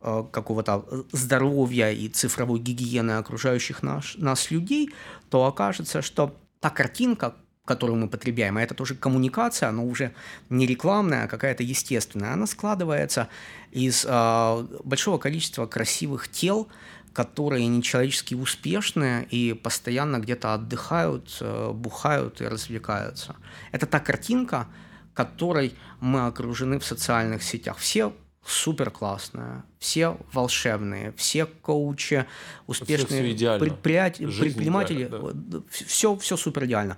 [0.00, 4.90] какого-то здоровья и цифровой гигиены окружающих нас, нас людей,
[5.30, 7.34] то окажется, что та картинка,
[7.64, 10.12] которую мы потребляем, а это тоже коммуникация, но уже
[10.48, 13.28] не рекламная, а какая-то естественная, она складывается
[13.72, 16.68] из э, большого количества красивых тел,
[17.12, 23.34] которые нечеловечески успешные и постоянно где-то отдыхают, э, бухают и развлекаются.
[23.72, 24.68] Это та картинка,
[25.14, 27.78] которой мы окружены в социальных сетях.
[27.78, 28.12] Все
[28.46, 32.26] супер классные, все волшебные, все коучи,
[32.66, 35.60] успешные все предприятия, предприниматели, да.
[35.70, 36.96] все, все супер идеально.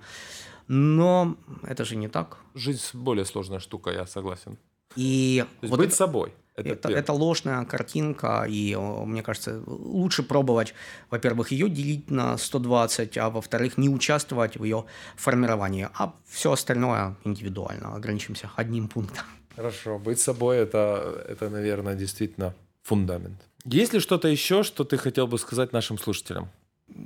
[0.67, 2.37] Но это же не так.
[2.53, 4.57] Жизнь более сложная штука, я согласен.
[4.95, 6.33] И То есть вот быть это, собой.
[6.55, 10.73] Это, это, это ложная картинка, и мне кажется, лучше пробовать,
[11.09, 14.85] во-первых, ее делить на 120, а во-вторых, не участвовать в ее
[15.15, 17.95] формировании, а все остальное индивидуально.
[17.95, 19.25] Ограничимся одним пунктом.
[19.59, 23.41] Хорошо, быть собой это, это, наверное, действительно фундамент.
[23.65, 26.47] Есть ли что-то еще, что ты хотел бы сказать нашим слушателям?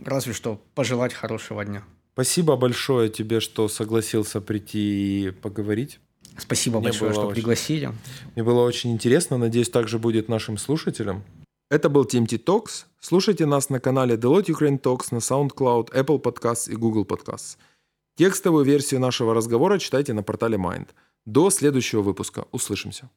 [0.05, 1.83] Разве что пожелать хорошего дня.
[2.13, 5.99] Спасибо большое тебе, что согласился прийти и поговорить.
[6.37, 7.91] Спасибо мне большое, что очень, пригласили.
[8.35, 9.39] Мне было очень интересно.
[9.39, 11.23] Надеюсь, также будет нашим слушателям.
[11.71, 12.85] Это был TMT Talks.
[12.99, 17.57] Слушайте нас на канале Deloitte Ukraine Talks на SoundCloud, Apple Podcasts и Google Podcasts.
[18.15, 20.89] Текстовую версию нашего разговора читайте на портале Mind.
[21.25, 22.47] До следующего выпуска.
[22.51, 23.09] Услышимся.